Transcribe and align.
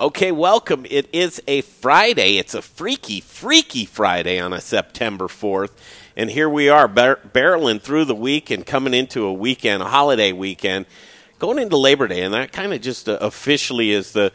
Okay, 0.00 0.32
welcome. 0.32 0.86
It 0.88 1.10
is 1.12 1.42
a 1.46 1.60
Friday. 1.60 2.38
It's 2.38 2.54
a 2.54 2.62
freaky, 2.62 3.20
freaky 3.20 3.84
Friday 3.84 4.40
on 4.40 4.54
a 4.54 4.60
September 4.62 5.26
4th. 5.26 5.72
And 6.16 6.30
here 6.30 6.48
we 6.48 6.70
are, 6.70 6.88
bar- 6.88 7.20
barreling 7.34 7.82
through 7.82 8.06
the 8.06 8.14
week 8.14 8.50
and 8.50 8.64
coming 8.64 8.94
into 8.94 9.26
a 9.26 9.32
weekend, 9.34 9.82
a 9.82 9.86
holiday 9.86 10.32
weekend, 10.32 10.86
going 11.38 11.58
into 11.58 11.76
Labor 11.76 12.08
Day. 12.08 12.22
And 12.22 12.32
that 12.32 12.50
kind 12.50 12.72
of 12.72 12.80
just 12.80 13.10
uh, 13.10 13.18
officially 13.20 13.90
is 13.90 14.12
the, 14.12 14.32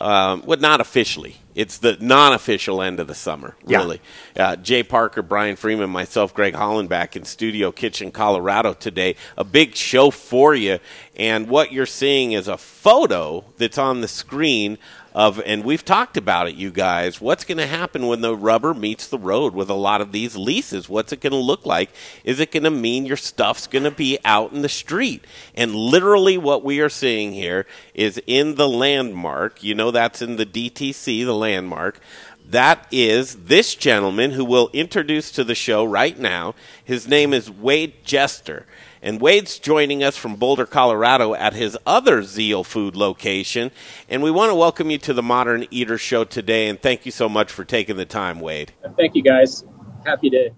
um, 0.00 0.44
well, 0.46 0.58
not 0.58 0.80
officially. 0.80 1.36
It's 1.54 1.76
the 1.76 1.98
non-official 2.00 2.80
end 2.80 2.98
of 2.98 3.06
the 3.06 3.14
summer, 3.14 3.54
really. 3.64 4.00
Yeah. 4.34 4.48
Uh, 4.48 4.56
Jay 4.56 4.82
Parker, 4.82 5.20
Brian 5.20 5.56
Freeman, 5.56 5.90
myself, 5.90 6.32
Greg 6.32 6.54
Holland, 6.54 6.88
back 6.88 7.14
in 7.16 7.26
Studio 7.26 7.70
Kitchen, 7.70 8.10
Colorado 8.10 8.72
today. 8.72 9.16
A 9.36 9.44
big 9.44 9.74
show 9.74 10.10
for 10.10 10.54
you, 10.54 10.78
and 11.14 11.48
what 11.48 11.70
you're 11.70 11.84
seeing 11.84 12.32
is 12.32 12.48
a 12.48 12.56
photo 12.56 13.44
that's 13.58 13.76
on 13.76 14.00
the 14.00 14.08
screen 14.08 14.78
of, 15.14 15.40
and 15.44 15.64
we've 15.64 15.84
talked 15.84 16.16
about 16.16 16.48
it, 16.48 16.54
you 16.54 16.70
guys. 16.70 17.20
What's 17.20 17.44
going 17.44 17.58
to 17.58 17.66
happen 17.66 18.06
when 18.06 18.20
the 18.20 18.36
rubber 18.36 18.72
meets 18.72 19.06
the 19.06 19.18
road 19.18 19.54
with 19.54 19.68
a 19.68 19.74
lot 19.74 20.00
of 20.00 20.12
these 20.12 20.36
leases? 20.36 20.88
What's 20.88 21.12
it 21.12 21.20
going 21.20 21.32
to 21.32 21.36
look 21.36 21.66
like? 21.66 21.90
Is 22.24 22.40
it 22.40 22.52
going 22.52 22.62
to 22.62 22.70
mean 22.70 23.04
your 23.04 23.16
stuff's 23.16 23.66
going 23.66 23.84
to 23.84 23.90
be 23.90 24.18
out 24.24 24.52
in 24.52 24.62
the 24.62 24.68
street? 24.68 25.26
And 25.54 25.74
literally, 25.74 26.38
what 26.38 26.64
we 26.64 26.80
are 26.80 26.88
seeing 26.88 27.32
here 27.32 27.66
is 27.94 28.20
in 28.26 28.54
the 28.54 28.68
landmark. 28.68 29.62
You 29.62 29.74
know, 29.74 29.90
that's 29.90 30.22
in 30.22 30.36
the 30.36 30.46
DTC, 30.46 31.24
the 31.24 31.34
landmark. 31.34 32.00
That 32.48 32.86
is 32.90 33.44
this 33.44 33.74
gentleman 33.74 34.32
who 34.32 34.44
will 34.44 34.70
introduce 34.72 35.30
to 35.32 35.44
the 35.44 35.54
show 35.54 35.84
right 35.84 36.18
now. 36.18 36.54
His 36.84 37.06
name 37.06 37.32
is 37.32 37.48
Wayde 37.50 37.94
Jester. 38.04 38.66
And 39.04 39.20
Wayde's 39.20 39.58
joining 39.58 40.04
us 40.04 40.16
from 40.16 40.36
Boulder, 40.36 40.64
Colorado 40.64 41.34
at 41.34 41.54
his 41.54 41.76
other 41.84 42.22
Zeal 42.22 42.62
Food 42.62 42.94
location. 42.94 43.72
And 44.08 44.22
we 44.22 44.30
want 44.30 44.50
to 44.50 44.54
welcome 44.54 44.90
you 44.90 44.98
to 44.98 45.12
the 45.12 45.24
Modern 45.24 45.66
Eater 45.72 45.98
Show 45.98 46.22
today. 46.22 46.68
And 46.68 46.80
thank 46.80 47.04
you 47.04 47.10
so 47.10 47.28
much 47.28 47.50
for 47.50 47.64
taking 47.64 47.96
the 47.96 48.04
time, 48.04 48.38
Wayde. 48.38 48.68
Thank 48.96 49.16
you, 49.16 49.22
guys. 49.24 49.64
Happy 50.06 50.30
to 50.30 50.50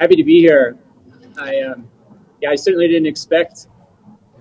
happy 0.00 0.16
to 0.16 0.24
be 0.24 0.40
here. 0.40 0.78
I 1.38 1.60
um, 1.60 1.90
yeah, 2.40 2.50
I 2.50 2.54
certainly 2.54 2.88
didn't 2.88 3.06
expect 3.06 3.66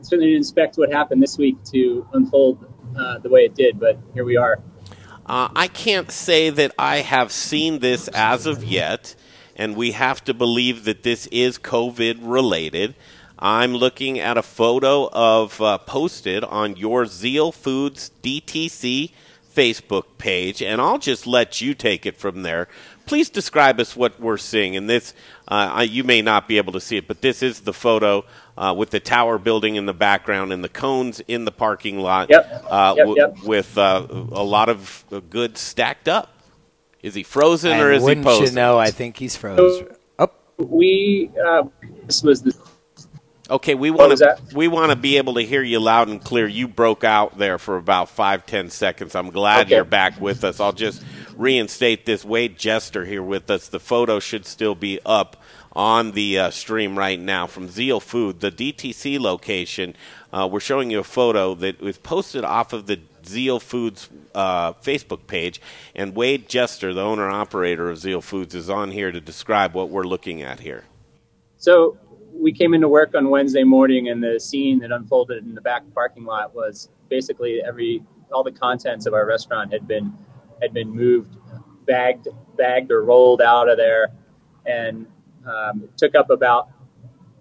certainly 0.02 0.28
didn't 0.28 0.44
expect 0.44 0.78
what 0.78 0.92
happened 0.92 1.22
this 1.22 1.38
week 1.38 1.62
to 1.66 2.08
unfold 2.14 2.66
uh, 2.98 3.20
the 3.20 3.30
way 3.30 3.42
it 3.42 3.56
did, 3.56 3.78
but 3.78 4.00
here 4.14 4.23
we 4.23 4.38
are. 4.38 4.62
Uh, 5.26 5.50
I 5.54 5.68
can't 5.68 6.12
say 6.12 6.50
that 6.50 6.73
I 6.80 6.98
have 6.98 7.32
seen 7.34 7.80
this 7.80 8.08
as 8.10 8.46
of 8.46 8.64
yet, 8.64 9.16
and 9.56 9.76
we 9.76 9.92
have 9.92 10.23
to 10.23 10.34
believe 10.34 10.86
that 10.86 11.04
this 11.04 11.28
is 11.28 11.60
COVID 11.60 12.20
related. 12.22 12.96
I'm 13.42 13.73
looking 13.73 14.20
at 14.20 14.38
a 14.38 14.44
photo 14.44 15.09
of 15.14 15.62
uh, 15.62 15.78
posted 15.78 16.44
on 16.44 16.76
your 16.76 17.06
Zeal 17.06 17.54
Foods 17.54 18.12
DTC 18.22 19.12
Facebook 19.56 20.04
page, 20.18 20.62
and 20.62 20.82
I'll 20.82 20.98
just 20.98 21.26
let 21.26 21.62
you 21.62 21.73
take 21.73 22.06
it 22.06 22.17
from 22.17 22.44
there. 22.44 22.67
Please 23.06 23.30
describe 23.30 23.80
us 23.80 23.95
what 23.95 24.20
we're 24.20 24.38
seeing. 24.38 24.76
And 24.76 24.90
this, 24.90 25.14
uh, 25.48 25.86
you 25.90 26.04
may 26.04 26.22
not 26.22 26.50
be 26.50 26.58
able 26.58 26.73
to 26.73 26.82
see 26.82 26.98
it, 26.98 27.08
but 27.08 27.22
this 27.22 27.42
is 27.42 27.62
the 27.62 27.73
photo 27.73 28.26
uh, 28.58 28.76
with 28.78 28.90
the 28.90 29.00
tower 29.00 29.38
building 29.38 29.76
in 29.76 29.86
the 29.86 29.94
background 29.94 30.52
and 30.52 30.62
the 30.62 30.70
cones 30.70 31.22
in 31.22 31.45
the 31.45 31.52
parking 31.52 31.98
lot 31.98 32.30
yep. 32.30 32.66
Uh, 32.70 32.94
yep, 32.98 33.08
yep. 33.16 33.44
with 33.45 33.78
uh, 33.78 34.06
a 34.10 34.44
lot 34.44 34.67
of 34.67 35.06
goods 35.30 35.62
stacked 35.62 36.10
up. 36.10 36.34
Is 37.02 37.16
he 37.16 37.23
frozen 37.23 37.72
and 37.72 37.82
or 37.82 37.94
is 37.94 38.06
he 38.06 38.16
posing? 38.16 38.48
you 38.48 38.52
know, 38.52 38.78
I 38.78 38.92
think 38.92 39.16
he's 39.16 39.38
frozen. 39.38 39.88
So 39.88 39.95
oh. 40.20 40.30
We, 40.58 41.32
uh, 41.42 41.64
this 42.06 42.22
was 42.22 42.42
the 42.42 42.54
Okay, 43.50 43.73
we 43.73 43.89
want 43.89 44.16
to 44.17 44.38
we 44.53 44.67
want 44.67 44.92
to 44.92 44.95
be 44.95 45.17
able 45.17 45.33
to 45.33 45.42
hear 45.42 45.64
you 45.64 45.80
loud 45.80 46.08
and 46.08 46.23
clear. 46.23 46.45
You 46.45 46.67
broke 46.67 47.03
out 47.03 47.38
there 47.38 47.58
for 47.58 47.78
about 47.78 48.09
five 48.09 48.45
ten 48.45 48.69
seconds. 48.69 49.16
I'm 49.16 49.31
glad 49.31 49.67
okay. 49.67 49.75
you're 49.75 49.86
back 49.86 50.22
with 50.22 50.44
us. 50.44 50.59
I'll 50.59 50.72
just 50.72 51.03
reinstate 51.36 52.05
this. 52.05 52.23
Wayde 52.23 52.58
Jester 52.58 53.05
here 53.05 53.23
with 53.23 53.50
us. 53.50 53.67
The 53.67 53.80
photo 53.80 54.20
should 54.20 54.45
still 54.45 54.75
be 54.75 55.00
up 55.03 55.42
on 55.73 56.11
the 56.11 56.38
uh, 56.38 56.50
stream 56.52 56.98
right 56.98 57.20
now 57.20 57.48
from 57.48 57.70
Zeal 57.70 57.99
Food, 57.99 58.39
the 58.39 58.52
DTC 58.52 59.20
location. 59.20 59.95
Uh, 60.32 60.48
we're 60.52 60.59
showing 60.59 60.92
you 60.92 60.99
a 60.99 61.04
photo 61.04 61.55
that 61.55 61.82
was 61.82 61.98
posted 61.98 62.43
off 62.43 62.71
of 62.71 62.86
the 62.86 62.99
Zeal 63.26 63.59
Foods 63.59 64.09
uh, 64.36 64.73
Facebook 64.73 65.26
page, 65.26 65.59
and 65.95 66.14
Wayde 66.14 66.48
Jester, 66.48 66.93
the 66.93 67.02
owner 67.02 67.30
operator 67.30 67.89
of 67.89 67.98
Zeal 67.98 68.21
Foods, 68.21 68.54
is 68.54 68.70
on 68.70 68.92
here 68.92 69.11
to 69.11 69.20
describe 69.20 69.73
what 69.73 69.89
we're 69.89 70.04
looking 70.04 70.43
at 70.43 70.59
here. 70.59 70.83
So 71.58 71.98
we 72.39 72.54
came 72.54 72.73
into 72.73 72.88
work 72.88 73.16
on 73.16 73.30
Wednesday 73.30 73.64
morning, 73.64 74.10
and 74.10 74.23
the 74.23 74.39
scene 74.39 74.80
that 74.80 74.92
unfolded 74.92 75.44
in 75.44 75.54
the 75.54 75.61
back 75.61 75.83
parking 75.94 76.23
lot 76.23 76.55
was 76.55 76.89
basically 77.10 77.61
every 77.61 78.04
all 78.32 78.44
the 78.44 78.52
contents 78.52 79.05
of 79.05 79.14
our 79.14 79.26
restaurant 79.26 79.72
had 79.73 79.88
been 79.88 80.14
had 80.61 80.73
been 80.73 80.89
moved, 80.89 81.36
bagged, 81.86 82.27
bagged 82.58 82.92
or 82.92 83.04
rolled 83.04 83.42
out 83.42 83.70
of 83.70 83.77
there, 83.77 84.11
and 84.66 85.05
um, 85.45 85.89
took 85.98 86.16
up 86.16 86.30
about 86.30 86.70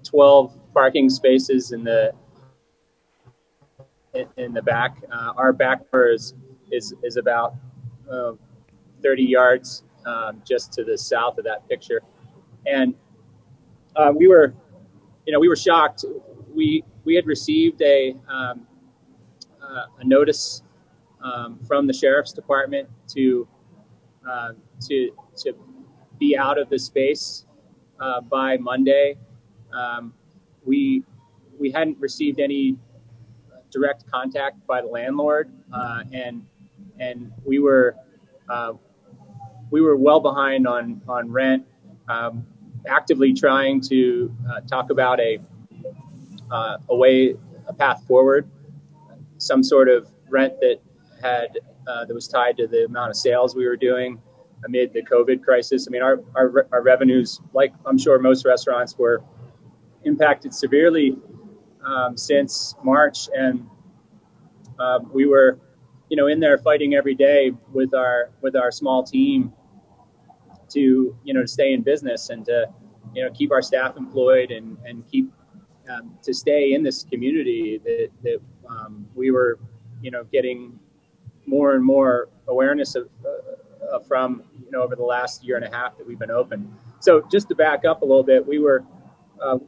twelve 0.03 0.59
parking 0.75 1.09
spaces 1.09 1.72
in 1.72 1.84
the 1.84 2.12
in, 4.15 4.26
in 4.36 4.53
the 4.53 4.62
back. 4.62 4.98
Uh, 5.12 5.32
our 5.36 5.53
back 5.53 5.91
door 5.91 6.09
is 6.09 6.34
is, 6.70 6.92
is 7.03 7.16
about 7.16 7.54
uh, 8.10 8.32
30 9.03 9.22
yards 9.22 9.84
um, 10.04 10.42
just 10.47 10.70
to 10.70 10.84
the 10.84 10.98
south 10.98 11.38
of 11.38 11.44
that 11.44 11.66
picture, 11.69 12.03
and 12.66 12.94
uh, 13.97 14.12
we 14.15 14.28
were 14.28 14.54
you 15.28 15.33
know, 15.33 15.39
we 15.39 15.49
were 15.49 15.56
shocked. 15.56 16.06
We 16.55 16.83
we 17.05 17.15
had 17.15 17.27
received 17.27 17.83
a 17.83 18.16
um, 18.31 18.66
uh, 19.62 19.84
a 19.99 20.05
notice 20.05 20.62
um, 21.22 21.59
from 21.69 21.87
the 21.87 21.93
sheriff's 21.93 22.33
department 22.33 22.89
to 23.09 23.47
uh, 24.27 24.53
to 24.89 25.11
to 25.44 25.53
be 26.19 26.34
out 26.34 26.59
of 26.59 26.71
the 26.71 26.78
space 26.78 27.44
uh, 28.00 28.22
by 28.22 28.56
Monday. 28.56 29.19
Um, 29.71 30.15
we 30.65 31.05
we 31.60 31.71
hadn't 31.71 31.99
received 32.00 32.41
any 32.41 32.78
direct 33.71 34.10
contact 34.10 34.66
by 34.66 34.81
the 34.81 34.89
landlord, 34.89 35.53
uh, 35.75 36.05
and 36.10 36.43
and 36.99 37.31
we 37.45 37.59
were 37.59 37.97
uh, 38.49 38.72
we 39.71 39.83
were 39.83 39.99
well 39.99 40.21
behind 40.21 40.66
on 40.66 41.03
on 41.06 41.31
rent. 41.31 41.66
Um, 42.09 42.47
actively 42.87 43.33
trying 43.33 43.81
to 43.83 44.34
uh, 44.50 44.61
talk 44.61 44.91
about 44.91 45.21
a 45.21 45.39
uh, 46.50 46.78
a 46.89 46.97
way, 46.97 47.34
a 47.66 47.75
path 47.75 48.03
forward, 48.06 48.49
some 49.37 49.62
sort 49.62 49.89
of 49.89 50.11
rent 50.28 50.59
that 50.61 50.81
had 51.22 51.59
uh, 51.87 52.05
that 52.05 52.15
was 52.15 52.28
tied 52.28 52.56
to 52.56 52.66
the 52.66 52.84
amount 52.84 53.11
of 53.11 53.16
sales 53.16 53.55
we 53.55 53.66
were 53.66 53.77
doing 53.77 54.21
amid 54.66 54.93
the 54.93 55.03
COVID 55.03 55.43
crisis. 55.43 55.87
I 55.87 55.91
mean, 55.91 56.03
our, 56.03 56.21
our, 56.34 56.66
our 56.72 56.83
revenues, 56.83 57.41
like 57.53 57.72
I'm 57.87 57.99
sure 57.99 58.19
most 58.19 58.44
restaurants, 58.44 58.99
were 58.99 59.22
impacted 60.05 60.55
severely 60.55 61.16
um, 61.84 62.16
since 62.16 62.75
March, 62.83 63.28
and 63.34 63.69
um, 64.78 65.10
we 65.12 65.27
were, 65.27 65.59
you 66.09 66.16
know, 66.16 66.27
in 66.27 66.41
there 66.41 66.59
fighting 66.59 66.95
every 66.95 67.15
day 67.15 67.53
with 67.72 67.95
our 67.95 68.31
with 68.41 68.56
our 68.56 68.71
small 68.71 69.03
team 69.03 69.53
to 70.70 71.16
you 71.24 71.34
know 71.34 71.42
to 71.42 71.48
stay 71.48 71.72
in 71.72 71.82
business 71.82 72.30
and 72.30 72.44
to 72.46 72.66
you 73.14 73.24
know 73.24 73.30
keep 73.32 73.52
our 73.52 73.62
staff 73.62 73.96
employed 73.96 74.50
and 74.50 74.76
and 74.84 75.06
keep 75.10 75.30
um, 75.90 76.14
to 76.22 76.34
stay 76.34 76.74
in 76.74 76.82
this 76.82 77.04
community 77.04 77.80
that 77.84 78.08
that 78.22 78.40
um, 78.68 79.06
we 79.14 79.30
were 79.30 79.58
you 80.02 80.10
know 80.10 80.24
getting 80.24 80.78
more 81.46 81.74
and 81.74 81.84
more 81.84 82.28
awareness 82.48 82.94
of 82.94 83.08
uh, 83.92 83.98
from 84.00 84.42
you 84.64 84.70
know 84.70 84.82
over 84.82 84.96
the 84.96 85.02
last 85.02 85.44
year 85.44 85.56
and 85.56 85.64
a 85.64 85.70
half 85.70 85.96
that 85.96 86.06
we've 86.06 86.18
been 86.18 86.30
open. 86.30 86.72
So 87.00 87.22
just 87.30 87.48
to 87.48 87.54
back 87.54 87.84
up 87.84 88.02
a 88.02 88.04
little 88.04 88.22
bit, 88.22 88.46
we 88.46 88.58
were 88.58 88.84
uh, 89.40 89.58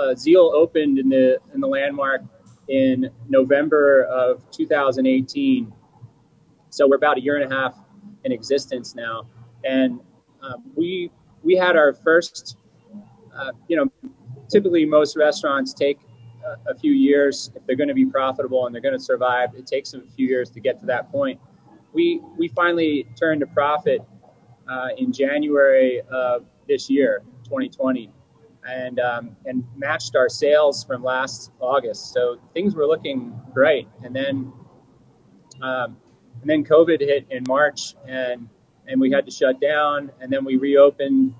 uh 0.00 0.14
Zeal 0.14 0.52
opened 0.54 0.98
in 0.98 1.08
the 1.08 1.38
in 1.54 1.60
the 1.60 1.68
landmark 1.68 2.22
in 2.68 3.10
November 3.28 4.04
of 4.04 4.48
2018. 4.50 5.72
So 6.70 6.88
we're 6.88 6.96
about 6.96 7.18
a 7.18 7.20
year 7.20 7.36
and 7.36 7.52
a 7.52 7.54
half 7.54 7.74
in 8.24 8.32
existence 8.32 8.94
now, 8.94 9.26
and 9.64 10.00
um, 10.42 10.62
we 10.74 11.10
we 11.42 11.56
had 11.56 11.76
our 11.76 11.92
first, 11.92 12.56
uh, 13.34 13.52
you 13.68 13.76
know, 13.76 14.10
typically 14.50 14.84
most 14.84 15.16
restaurants 15.16 15.72
take 15.72 15.98
a, 16.66 16.74
few 16.74 16.92
years 16.92 17.50
if 17.54 17.64
they're 17.66 17.76
going 17.76 17.88
to 17.88 17.94
be 17.94 18.06
profitable 18.06 18.66
and 18.66 18.74
they're 18.74 18.82
going 18.82 18.96
to 18.96 19.04
survive. 19.04 19.50
It 19.54 19.66
takes 19.66 19.90
them 19.90 20.06
a 20.08 20.10
few 20.14 20.26
years 20.26 20.50
to 20.50 20.60
get 20.60 20.80
to 20.80 20.86
that 20.86 21.10
point. 21.10 21.40
We 21.92 22.20
we 22.36 22.48
finally 22.48 23.06
turned 23.18 23.42
a 23.42 23.46
profit 23.46 24.00
uh, 24.68 24.88
in 24.96 25.12
January 25.12 26.00
of 26.10 26.46
this 26.68 26.88
year, 26.88 27.22
2020, 27.44 28.10
and 28.68 29.00
um, 29.00 29.36
and 29.46 29.64
matched 29.76 30.14
our 30.16 30.28
sales 30.28 30.84
from 30.84 31.02
last 31.02 31.50
August. 31.60 32.12
So 32.12 32.38
things 32.54 32.74
were 32.74 32.86
looking 32.86 33.38
great, 33.52 33.88
and 34.04 34.14
then 34.14 34.52
um, 35.60 35.96
and 36.40 36.48
then 36.48 36.64
COVID 36.64 37.00
hit 37.00 37.26
in 37.30 37.44
March, 37.48 37.94
and 38.06 38.48
and 38.86 39.00
we 39.00 39.10
had 39.10 39.24
to 39.26 39.30
shut 39.30 39.60
down, 39.60 40.10
and 40.20 40.32
then 40.32 40.44
we 40.44 40.56
reopened, 40.56 41.34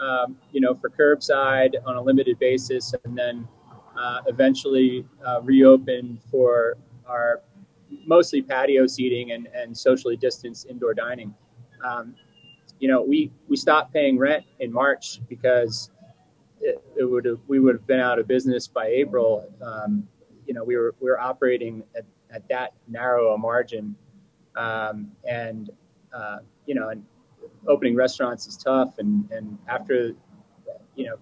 um, 0.00 0.36
you 0.52 0.60
know, 0.60 0.74
for 0.74 0.90
curbside 0.90 1.74
on 1.86 1.96
a 1.96 2.02
limited 2.02 2.38
basis, 2.38 2.94
and 3.04 3.16
then 3.16 3.46
uh, 3.98 4.20
eventually 4.26 5.06
uh, 5.26 5.40
reopened 5.42 6.20
for 6.30 6.76
our 7.06 7.42
mostly 8.06 8.42
patio 8.42 8.86
seating 8.86 9.32
and, 9.32 9.48
and 9.54 9.76
socially 9.76 10.16
distanced 10.16 10.66
indoor 10.68 10.94
dining. 10.94 11.34
Um, 11.84 12.14
you 12.80 12.88
know, 12.88 13.02
we, 13.02 13.30
we 13.48 13.56
stopped 13.56 13.92
paying 13.92 14.18
rent 14.18 14.44
in 14.58 14.72
March 14.72 15.20
because 15.28 15.90
it, 16.60 16.82
it 16.98 17.04
would 17.04 17.24
have, 17.24 17.38
we 17.46 17.60
would 17.60 17.76
have 17.76 17.86
been 17.86 18.00
out 18.00 18.18
of 18.18 18.26
business 18.26 18.66
by 18.66 18.86
April. 18.86 19.46
Um, 19.62 20.08
you 20.46 20.54
know, 20.54 20.64
we 20.64 20.76
were 20.76 20.94
we 21.00 21.08
were 21.08 21.20
operating 21.20 21.82
at, 21.96 22.04
at 22.30 22.46
that 22.48 22.74
narrow 22.88 23.32
a 23.32 23.38
margin, 23.38 23.94
um, 24.56 25.10
and 25.28 25.70
uh, 26.12 26.38
you 26.66 26.74
know, 26.74 26.88
and 26.88 27.04
opening 27.66 27.94
restaurants 27.94 28.46
is 28.46 28.56
tough. 28.56 28.98
And 28.98 29.30
and 29.30 29.58
after, 29.68 30.12
you 30.94 31.06
know, 31.06 31.16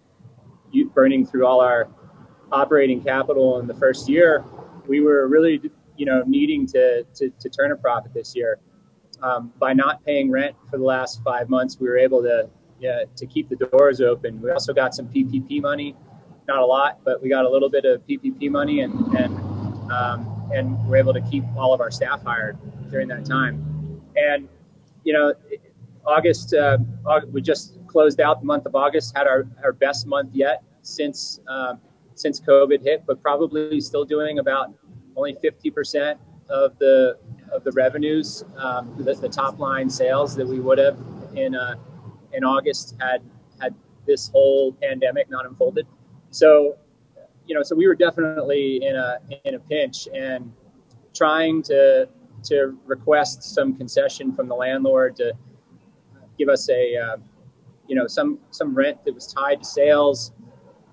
you 0.70 0.90
burning 0.90 1.26
through 1.26 1.46
all 1.46 1.60
our 1.60 1.88
operating 2.50 3.02
capital 3.02 3.58
in 3.60 3.66
the 3.66 3.74
first 3.74 4.08
year, 4.08 4.44
we 4.86 5.00
were 5.00 5.28
really 5.28 5.70
you 5.96 6.06
know 6.06 6.22
needing 6.26 6.66
to 6.66 7.04
to, 7.14 7.30
to 7.30 7.48
turn 7.48 7.72
a 7.72 7.76
profit 7.76 8.12
this 8.14 8.34
year. 8.34 8.58
Um, 9.22 9.52
by 9.60 9.72
not 9.72 10.04
paying 10.04 10.32
rent 10.32 10.56
for 10.68 10.78
the 10.78 10.84
last 10.84 11.22
five 11.22 11.48
months, 11.48 11.78
we 11.78 11.88
were 11.88 11.96
able 11.96 12.22
to 12.22 12.50
yeah, 12.82 13.04
to 13.14 13.26
keep 13.26 13.48
the 13.48 13.54
doors 13.54 14.00
open. 14.00 14.42
We 14.42 14.50
also 14.50 14.74
got 14.74 14.92
some 14.92 15.06
PPP 15.06 15.62
money, 15.62 15.94
not 16.48 16.58
a 16.58 16.66
lot, 16.66 16.98
but 17.04 17.22
we 17.22 17.28
got 17.28 17.44
a 17.44 17.48
little 17.48 17.70
bit 17.70 17.84
of 17.84 18.04
PPP 18.08 18.50
money, 18.50 18.80
and 18.80 18.92
and 19.16 19.38
um, 19.92 20.50
and 20.52 20.76
we're 20.88 20.96
able 20.96 21.14
to 21.14 21.20
keep 21.20 21.44
all 21.56 21.72
of 21.72 21.80
our 21.80 21.92
staff 21.92 22.24
hired 22.24 22.58
during 22.90 23.06
that 23.08 23.24
time. 23.24 24.02
And 24.16 24.48
you 25.04 25.12
know, 25.12 25.34
August, 26.06 26.54
uh, 26.54 26.78
we 27.30 27.40
just 27.40 27.78
closed 27.86 28.20
out 28.20 28.40
the 28.40 28.46
month 28.46 28.66
of 28.66 28.74
August, 28.74 29.16
had 29.16 29.26
our, 29.26 29.46
our 29.62 29.72
best 29.72 30.06
month 30.06 30.30
yet 30.32 30.62
since 30.82 31.40
um, 31.48 31.80
since 32.14 32.40
COVID 32.40 32.82
hit, 32.82 33.04
but 33.06 33.22
probably 33.22 33.80
still 33.80 34.04
doing 34.04 34.38
about 34.38 34.74
only 35.16 35.34
50% 35.42 36.18
of 36.48 36.78
the 36.78 37.18
of 37.52 37.64
the 37.64 37.72
revenues, 37.72 38.44
um, 38.56 38.94
the, 38.98 39.14
the, 39.14 39.28
top 39.28 39.58
line 39.58 39.88
sales 39.88 40.34
that 40.36 40.46
we 40.46 40.58
would 40.58 40.78
have 40.78 40.98
in 41.34 41.54
uh, 41.54 41.74
in 42.32 42.44
August 42.44 42.96
had 43.00 43.22
had 43.60 43.74
this 44.06 44.28
whole 44.28 44.72
pandemic 44.72 45.30
not 45.30 45.46
unfolded. 45.46 45.86
So, 46.30 46.76
you 47.46 47.54
know, 47.54 47.62
so 47.62 47.76
we 47.76 47.86
were 47.86 47.94
definitely 47.94 48.84
in 48.84 48.96
a 48.96 49.18
in 49.44 49.54
a 49.54 49.58
pinch 49.58 50.08
and 50.14 50.52
trying 51.14 51.62
to 51.64 52.08
to 52.44 52.78
request 52.86 53.42
some 53.42 53.74
concession 53.74 54.34
from 54.34 54.48
the 54.48 54.54
landlord 54.54 55.16
to 55.16 55.32
give 56.38 56.48
us 56.48 56.68
a 56.70 56.96
uh, 56.96 57.16
you 57.88 57.96
know 57.96 58.06
some 58.06 58.38
some 58.50 58.74
rent 58.74 59.04
that 59.04 59.14
was 59.14 59.26
tied 59.32 59.60
to 59.60 59.64
sales, 59.64 60.32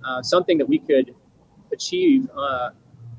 uh, 0.05 0.21
something 0.21 0.57
that 0.57 0.67
we 0.67 0.79
could 0.79 1.15
achieve 1.71 2.27
uh, 2.37 2.69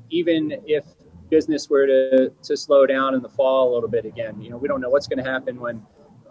even 0.09 0.61
if 0.65 0.85
business 1.29 1.69
were 1.69 1.87
to, 1.87 2.31
to 2.43 2.57
slow 2.57 2.85
down 2.85 3.15
in 3.15 3.21
the 3.21 3.29
fall 3.29 3.71
a 3.71 3.73
little 3.73 3.89
bit 3.89 4.05
again. 4.05 4.39
You 4.39 4.51
know, 4.51 4.57
we 4.57 4.67
don't 4.67 4.81
know 4.81 4.89
what's 4.89 5.07
going 5.07 5.23
to 5.23 5.29
happen 5.29 5.59
when 5.59 5.81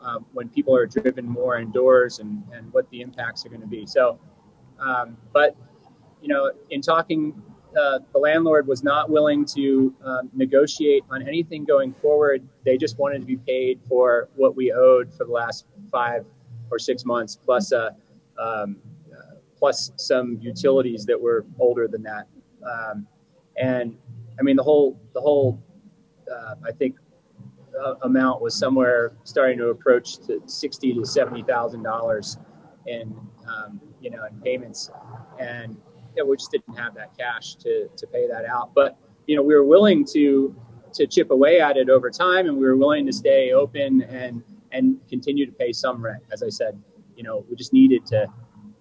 um, 0.03 0.25
when 0.33 0.49
people 0.49 0.75
are 0.75 0.87
driven 0.87 1.27
more 1.27 1.59
indoors 1.59 2.21
and, 2.21 2.43
and 2.55 2.73
what 2.73 2.89
the 2.91 3.03
impacts 3.03 3.45
are 3.45 3.51
going 3.51 3.61
to 3.61 3.67
be. 3.67 3.85
So, 3.85 4.19
um, 4.79 5.17
but 5.33 5.57
you 6.23 6.29
know, 6.29 6.53
in 6.71 6.81
talking, 6.81 7.43
uh, 7.79 7.99
the 8.13 8.19
landlord 8.19 8.67
was 8.67 8.83
not 8.83 9.11
willing 9.11 9.45
to 9.45 9.95
um, 10.05 10.31
negotiate 10.35 11.05
on 11.11 11.27
anything 11.27 11.65
going 11.65 11.93
forward. 11.95 12.47
They 12.65 12.77
just 12.77 12.99
wanted 12.99 13.21
to 13.21 13.27
be 13.27 13.37
paid 13.37 13.81
for 13.89 14.29
what 14.37 14.57
we 14.57 14.73
owed 14.73 15.13
for 15.13 15.25
the 15.25 15.33
last 15.33 15.67
five 15.91 16.25
or 16.71 16.79
six 16.79 17.05
months, 17.05 17.37
plus 17.37 17.73
uh, 17.73 17.91
um, 18.39 18.77
uh, 19.13 19.37
plus 19.59 19.93
some 19.97 20.39
utilities 20.41 21.05
that 21.07 21.21
were 21.21 21.45
older 21.59 21.87
than 21.89 22.03
that. 22.03 22.27
Um, 22.65 23.07
and 23.57 23.97
I 24.39 24.43
mean, 24.43 24.57
the 24.57 24.63
whole 24.63 25.01
the 25.15 25.21
whole 25.21 25.63
uh, 26.31 26.55
I 26.65 26.73
think 26.73 26.97
uh, 27.81 27.95
amount 28.03 28.41
was 28.41 28.55
somewhere 28.55 29.13
starting 29.25 29.59
to 29.59 29.69
approach 29.69 30.19
to 30.27 30.41
sixty 30.47 30.93
to 30.95 31.05
seventy 31.05 31.43
thousand 31.43 31.83
dollars 31.83 32.39
in 32.87 33.15
um, 33.47 33.81
you 34.01 34.11
know 34.11 34.25
in 34.25 34.41
payments, 34.41 34.91
and 35.39 35.77
know, 36.17 36.27
we 36.27 36.37
just 36.37 36.51
didn't 36.51 36.75
have 36.77 36.95
that 36.95 37.17
cash 37.17 37.57
to 37.57 37.89
to 37.97 38.07
pay 38.07 38.27
that 38.29 38.45
out. 38.45 38.73
But 38.75 38.99
you 39.27 39.37
know 39.37 39.43
we 39.43 39.55
were 39.55 39.65
willing 39.65 40.05
to 40.13 40.55
to 40.93 41.07
chip 41.07 41.31
away 41.31 41.61
at 41.61 41.77
it 41.77 41.89
over 41.89 42.11
time, 42.11 42.47
and 42.47 42.57
we 42.57 42.65
were 42.65 42.77
willing 42.77 43.07
to 43.07 43.13
stay 43.13 43.53
open 43.53 44.03
and 44.03 44.43
and 44.73 44.99
continue 45.09 45.47
to 45.47 45.53
pay 45.53 45.73
some 45.73 46.03
rent. 46.03 46.23
As 46.33 46.43
I 46.43 46.49
said, 46.49 46.81
you 47.17 47.23
know 47.23 47.45
we 47.49 47.57
just 47.57 47.73
needed 47.73 48.07
to 48.07 48.27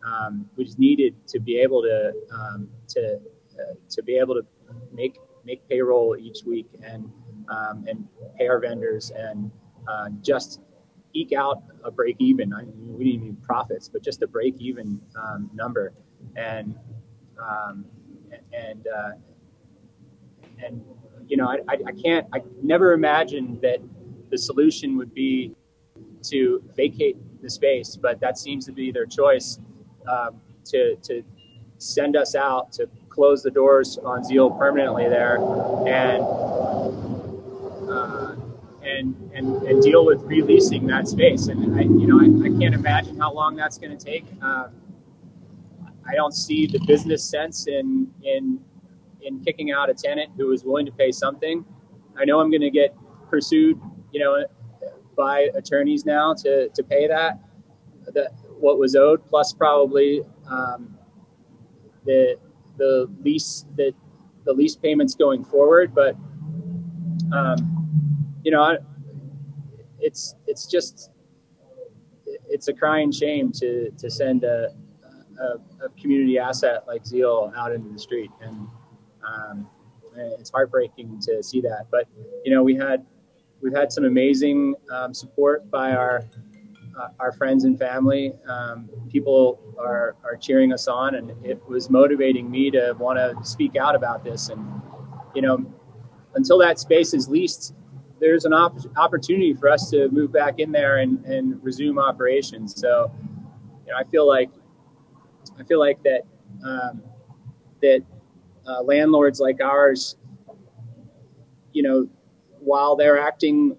um, 0.05 0.49
we 0.55 0.63
just 0.63 0.79
needed 0.79 1.15
to 1.27 1.39
be 1.39 1.57
able 1.57 1.81
to 1.83 2.13
um, 2.33 2.69
to 2.89 3.19
uh, 3.59 3.73
to 3.89 4.03
be 4.03 4.17
able 4.17 4.35
to 4.35 4.45
make 4.93 5.17
make 5.45 5.67
payroll 5.67 6.15
each 6.17 6.43
week 6.45 6.67
and 6.83 7.11
um, 7.49 7.85
and 7.87 8.07
pay 8.37 8.47
our 8.47 8.59
vendors 8.59 9.11
and 9.11 9.51
uh, 9.87 10.09
just 10.21 10.61
eke 11.13 11.33
out 11.33 11.63
a 11.83 11.91
break 11.91 12.15
even. 12.19 12.53
I 12.53 12.61
mean, 12.61 12.97
we 12.97 13.11
didn't 13.11 13.23
need 13.23 13.43
profits, 13.43 13.89
but 13.89 14.03
just 14.03 14.21
a 14.21 14.27
break 14.27 14.55
even 14.59 15.01
um, 15.15 15.49
number. 15.53 15.93
And 16.35 16.75
um, 17.41 17.85
and 18.53 18.87
uh, 18.87 19.11
and 20.63 20.83
you 21.29 21.37
know, 21.37 21.47
I, 21.47 21.77
I 21.85 21.91
can't, 21.91 22.27
I 22.33 22.41
never 22.61 22.93
imagined 22.93 23.61
that 23.61 23.79
the 24.31 24.37
solution 24.37 24.97
would 24.97 25.13
be 25.13 25.55
to 26.23 26.61
vacate 26.75 27.17
the 27.41 27.49
space, 27.49 27.95
but 27.95 28.19
that 28.19 28.37
seems 28.37 28.65
to 28.65 28.71
be 28.71 28.91
their 28.91 29.05
choice 29.05 29.59
um, 30.07 30.41
to 30.65 30.95
to 30.97 31.23
send 31.77 32.17
us 32.17 32.35
out 32.35 32.71
to 32.73 32.89
close 33.09 33.41
the 33.43 33.51
doors 33.51 33.97
on 34.03 34.23
Zeal 34.23 34.49
permanently 34.49 35.07
there 35.07 35.37
and 35.87 36.23
uh, 37.89 38.35
and, 38.83 39.31
and 39.33 39.63
and 39.63 39.81
deal 39.83 40.05
with 40.05 40.21
releasing 40.23 40.87
that 40.87 41.07
space. 41.07 41.47
And 41.47 41.79
I, 41.79 41.83
you 41.83 42.07
know, 42.07 42.19
I, 42.19 42.47
I 42.47 42.59
can't 42.59 42.73
imagine 42.73 43.19
how 43.19 43.31
long 43.31 43.55
that's 43.55 43.77
going 43.77 43.95
to 43.95 44.03
take. 44.03 44.25
Um, 44.41 44.71
I 46.09 46.15
don't 46.15 46.33
see 46.33 46.65
the 46.65 46.79
business 46.85 47.23
sense 47.23 47.67
in 47.67 48.11
in 48.23 48.59
in 49.21 49.43
kicking 49.43 49.71
out 49.71 49.89
a 49.89 49.93
tenant 49.93 50.31
who 50.37 50.51
is 50.51 50.63
willing 50.63 50.85
to 50.85 50.91
pay 50.91 51.11
something. 51.11 51.65
I 52.17 52.25
know 52.25 52.39
I'm 52.39 52.49
going 52.49 52.61
to 52.61 52.69
get 52.69 52.95
pursued, 53.29 53.79
you 54.11 54.19
know, 54.19 54.45
by 55.15 55.49
attorneys 55.55 56.05
now 56.05 56.33
to 56.35 56.69
to 56.69 56.83
pay 56.83 57.07
that 57.07 57.39
that 58.13 58.31
what 58.59 58.79
was 58.79 58.95
owed 58.95 59.25
plus 59.25 59.53
probably 59.53 60.21
um, 60.49 60.97
the 62.05 62.37
the 62.77 63.09
lease 63.23 63.65
that 63.75 63.93
the 64.45 64.53
lease 64.53 64.75
payments 64.75 65.15
going 65.15 65.43
forward. 65.43 65.93
But 65.93 66.15
um, 67.33 68.39
you 68.43 68.51
know, 68.51 68.77
it's 69.99 70.35
it's 70.47 70.65
just 70.65 71.11
it's 72.49 72.67
a 72.67 72.73
crying 72.73 73.11
shame 73.11 73.51
to 73.53 73.91
to 73.91 74.09
send 74.09 74.43
a, 74.43 74.69
a, 75.39 75.85
a 75.85 75.89
community 75.99 76.37
asset 76.37 76.83
like 76.87 77.05
Zeal 77.05 77.51
out 77.55 77.71
into 77.71 77.89
the 77.89 77.99
street, 77.99 78.31
and 78.41 78.67
um, 79.25 79.67
it's 80.15 80.49
heartbreaking 80.49 81.19
to 81.21 81.41
see 81.43 81.61
that. 81.61 81.87
But 81.91 82.07
you 82.43 82.53
know, 82.53 82.63
we 82.63 82.75
had 82.75 83.05
we've 83.61 83.75
had 83.75 83.91
some 83.91 84.05
amazing 84.05 84.75
um, 84.91 85.13
support 85.13 85.69
by 85.69 85.91
our 85.91 86.23
uh, 86.99 87.09
our 87.19 87.31
friends 87.31 87.63
and 87.63 87.77
family. 87.77 88.33
Um, 88.47 88.89
people 89.09 89.59
are 89.79 90.15
are 90.23 90.35
cheering 90.35 90.73
us 90.73 90.87
on, 90.87 91.15
and 91.15 91.31
it 91.45 91.61
was 91.67 91.89
motivating 91.89 92.49
me 92.49 92.71
to 92.71 92.95
want 92.99 93.17
to 93.17 93.35
speak 93.45 93.75
out 93.75 93.95
about 93.95 94.23
this. 94.23 94.49
And 94.49 94.81
you 95.35 95.41
know, 95.41 95.65
until 96.35 96.57
that 96.59 96.79
space 96.79 97.13
is 97.13 97.29
leased, 97.29 97.73
there's 98.19 98.45
an 98.45 98.53
op- 98.53 98.97
opportunity 98.97 99.53
for 99.53 99.69
us 99.69 99.89
to 99.91 100.09
move 100.09 100.31
back 100.31 100.59
in 100.59 100.71
there 100.71 100.97
and, 100.97 101.23
and 101.25 101.63
resume 101.63 101.99
operations. 101.99 102.75
So, 102.75 103.11
you 103.85 103.91
know, 103.91 103.97
I 103.97 104.03
feel 104.05 104.27
like 104.27 104.49
I 105.59 105.63
feel 105.63 105.79
like 105.79 106.01
that 106.03 106.21
um, 106.63 107.01
that 107.81 108.01
uh, 108.65 108.81
landlords 108.83 109.39
like 109.39 109.61
ours, 109.61 110.15
you 111.73 111.83
know, 111.83 112.07
while 112.59 112.95
they're 112.95 113.19
acting 113.19 113.77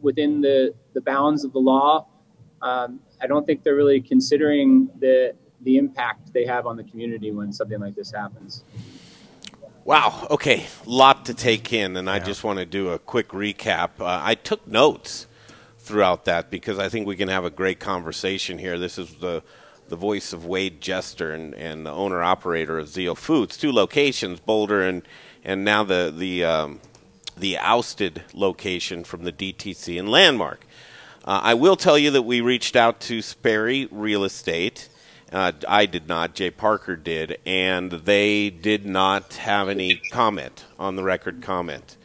within 0.00 0.40
the 0.40 0.74
the 0.94 1.00
bounds 1.00 1.44
of 1.44 1.52
the 1.52 1.58
law, 1.58 2.06
um, 2.62 3.00
I 3.20 3.26
don't 3.26 3.46
think 3.46 3.62
they're 3.62 3.76
really 3.76 4.00
considering 4.00 4.88
the 4.98 5.34
the 5.62 5.76
impact 5.76 6.32
they 6.32 6.46
have 6.46 6.66
on 6.66 6.76
the 6.76 6.84
community 6.84 7.32
when 7.32 7.52
something 7.52 7.80
like 7.80 7.94
this 7.94 8.10
happens. 8.10 8.64
Wow. 9.84 10.26
Okay. 10.30 10.66
Lot 10.86 11.26
to 11.26 11.34
take 11.34 11.72
in, 11.72 11.96
and 11.96 12.06
yeah. 12.06 12.14
I 12.14 12.18
just 12.18 12.44
want 12.44 12.58
to 12.58 12.66
do 12.66 12.90
a 12.90 12.98
quick 12.98 13.28
recap. 13.28 13.90
Uh, 13.98 14.20
I 14.22 14.34
took 14.34 14.66
notes 14.66 15.26
throughout 15.78 16.24
that 16.26 16.50
because 16.50 16.78
I 16.78 16.88
think 16.88 17.06
we 17.06 17.16
can 17.16 17.28
have 17.28 17.44
a 17.44 17.50
great 17.50 17.80
conversation 17.80 18.58
here. 18.58 18.78
This 18.78 18.98
is 18.98 19.14
the 19.16 19.42
the 19.90 19.96
voice 19.96 20.32
of 20.32 20.46
Wayde 20.46 20.80
Jester 20.80 21.32
and, 21.32 21.54
and 21.54 21.84
the 21.84 21.90
owner 21.90 22.22
operator 22.22 22.78
of 22.78 22.88
Zeal 22.88 23.14
Foods, 23.14 23.58
two 23.58 23.70
locations, 23.70 24.40
Boulder 24.40 24.82
and 24.82 25.02
and 25.44 25.64
now 25.64 25.84
the 25.84 26.12
the 26.16 26.44
um, 26.44 26.80
the 27.36 27.58
ousted 27.58 28.22
location 28.32 29.04
from 29.04 29.24
the 29.24 29.32
DTC 29.32 29.98
and 29.98 30.08
Landmark. 30.08 30.64
Uh, 31.24 31.40
I 31.42 31.54
will 31.54 31.76
tell 31.76 31.98
you 31.98 32.10
that 32.12 32.22
we 32.22 32.40
reached 32.40 32.76
out 32.76 33.00
to 33.00 33.20
Sperry 33.20 33.86
Real 33.90 34.24
Estate 34.24 34.88
uh, 35.32 35.52
I 35.68 35.86
did 35.86 36.08
not. 36.08 36.34
Jay 36.34 36.50
Parker 36.50 36.96
did, 36.96 37.38
and 37.46 37.90
they 37.90 38.50
did 38.50 38.84
not 38.84 39.34
have 39.34 39.68
any 39.68 39.96
comment 40.10 40.64
on 40.78 40.96
the 40.96 41.04
record 41.04 41.40
comment. 41.40 41.96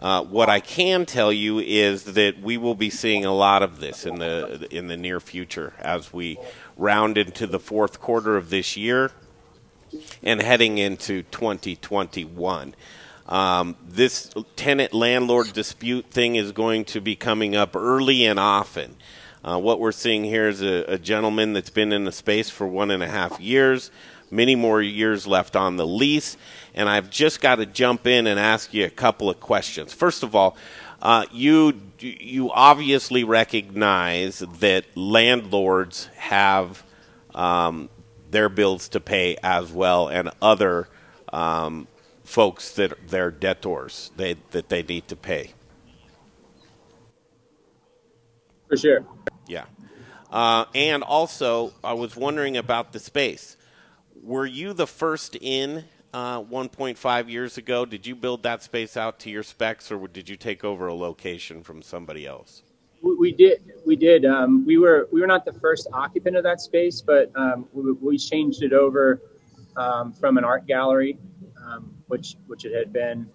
Uh, 0.00 0.22
what 0.22 0.48
I 0.48 0.60
can 0.60 1.06
tell 1.06 1.32
you 1.32 1.58
is 1.60 2.04
that 2.04 2.40
we 2.40 2.56
will 2.56 2.74
be 2.74 2.90
seeing 2.90 3.24
a 3.24 3.32
lot 3.32 3.62
of 3.62 3.80
this 3.80 4.04
in 4.04 4.18
the 4.18 4.66
in 4.70 4.88
the 4.88 4.96
near 4.96 5.20
future 5.20 5.72
as 5.78 6.12
we 6.12 6.38
round 6.76 7.16
into 7.16 7.46
the 7.46 7.60
fourth 7.60 8.00
quarter 8.00 8.36
of 8.36 8.50
this 8.50 8.76
year 8.76 9.12
and 10.22 10.42
heading 10.42 10.78
into 10.78 11.22
2021. 11.24 12.74
Um, 13.26 13.76
this 13.86 14.30
tenant 14.56 14.92
landlord 14.92 15.52
dispute 15.52 16.10
thing 16.10 16.36
is 16.36 16.52
going 16.52 16.84
to 16.86 17.00
be 17.00 17.16
coming 17.16 17.56
up 17.56 17.74
early 17.74 18.26
and 18.26 18.38
often. 18.38 18.96
Uh, 19.42 19.58
what 19.58 19.78
we're 19.80 19.92
seeing 19.92 20.24
here 20.24 20.48
is 20.48 20.62
a, 20.62 20.84
a, 20.84 20.98
gentleman 20.98 21.52
that's 21.52 21.70
been 21.70 21.92
in 21.92 22.04
the 22.04 22.12
space 22.12 22.48
for 22.48 22.66
one 22.66 22.90
and 22.90 23.02
a 23.02 23.08
half 23.08 23.38
years, 23.38 23.90
many 24.34 24.54
more 24.54 24.82
years 24.82 25.26
left 25.26 25.56
on 25.56 25.76
the 25.76 25.86
lease, 25.86 26.36
and 26.74 26.88
I've 26.88 27.10
just 27.10 27.40
got 27.40 27.56
to 27.56 27.66
jump 27.66 28.06
in 28.06 28.26
and 28.26 28.38
ask 28.38 28.74
you 28.74 28.84
a 28.84 28.90
couple 28.90 29.30
of 29.30 29.40
questions. 29.40 29.92
First 29.92 30.22
of 30.22 30.34
all, 30.34 30.56
uh, 31.00 31.26
you 31.32 31.80
you 32.00 32.50
obviously 32.52 33.24
recognize 33.24 34.40
that 34.60 34.84
landlords 34.96 36.06
have 36.16 36.82
um, 37.34 37.88
their 38.30 38.48
bills 38.48 38.88
to 38.90 39.00
pay 39.00 39.36
as 39.42 39.72
well, 39.72 40.08
and 40.08 40.30
other 40.42 40.88
um, 41.32 41.86
folks 42.24 42.72
that 42.72 43.08
they're 43.08 43.30
debtors 43.30 44.10
they, 44.16 44.36
that 44.50 44.68
they 44.68 44.82
need 44.82 45.06
to 45.08 45.16
pay. 45.16 45.52
For 48.68 48.76
sure. 48.76 49.04
Yeah. 49.46 49.66
Uh, 50.30 50.64
and 50.74 51.02
also, 51.02 51.72
I 51.84 51.92
was 51.92 52.16
wondering 52.16 52.56
about 52.56 52.92
the 52.92 52.98
space. 52.98 53.56
Were 54.24 54.46
you 54.46 54.72
the 54.72 54.86
first 54.86 55.36
in 55.36 55.84
uh, 56.14 56.40
1.5 56.40 57.28
years 57.28 57.58
ago? 57.58 57.84
Did 57.84 58.06
you 58.06 58.16
build 58.16 58.42
that 58.44 58.62
space 58.62 58.96
out 58.96 59.18
to 59.20 59.30
your 59.30 59.42
specs, 59.42 59.92
or 59.92 60.08
did 60.08 60.30
you 60.30 60.36
take 60.36 60.64
over 60.64 60.86
a 60.86 60.94
location 60.94 61.62
from 61.62 61.82
somebody 61.82 62.26
else? 62.26 62.62
We 63.02 63.32
did. 63.32 63.70
We 63.84 63.96
did. 63.96 64.24
Um, 64.24 64.64
we 64.64 64.78
were 64.78 65.08
we 65.12 65.20
were 65.20 65.26
not 65.26 65.44
the 65.44 65.52
first 65.52 65.88
occupant 65.92 66.36
of 66.38 66.42
that 66.44 66.62
space, 66.62 67.02
but 67.02 67.30
um, 67.36 67.68
we, 67.74 67.92
we, 67.92 68.16
changed 68.16 68.62
it 68.62 68.72
over 68.72 69.20
um, 69.76 70.10
from 70.14 70.38
an 70.38 70.44
art 70.44 70.66
gallery, 70.66 71.18
um, 71.62 71.94
which 72.06 72.36
which 72.46 72.64
it 72.64 72.74
had 72.74 72.94
been 72.94 73.28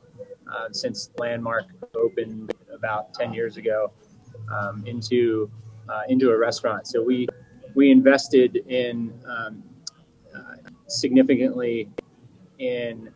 uh, 0.52 0.70
since 0.72 1.12
Landmark 1.20 1.66
opened 1.96 2.52
about 2.74 3.14
10 3.14 3.32
years 3.32 3.58
ago, 3.58 3.92
um, 4.52 4.84
into 4.88 5.52
uh, 5.88 6.02
into 6.10 6.32
a 6.32 6.38
restaurant. 6.38 6.88
So 6.88 7.04
we 7.04 7.28
we 7.76 7.92
invested 7.92 8.56
in 8.68 9.14
um, 9.28 9.64
uh, 10.36 10.56
significantly 10.92 11.90
in 12.60 13.10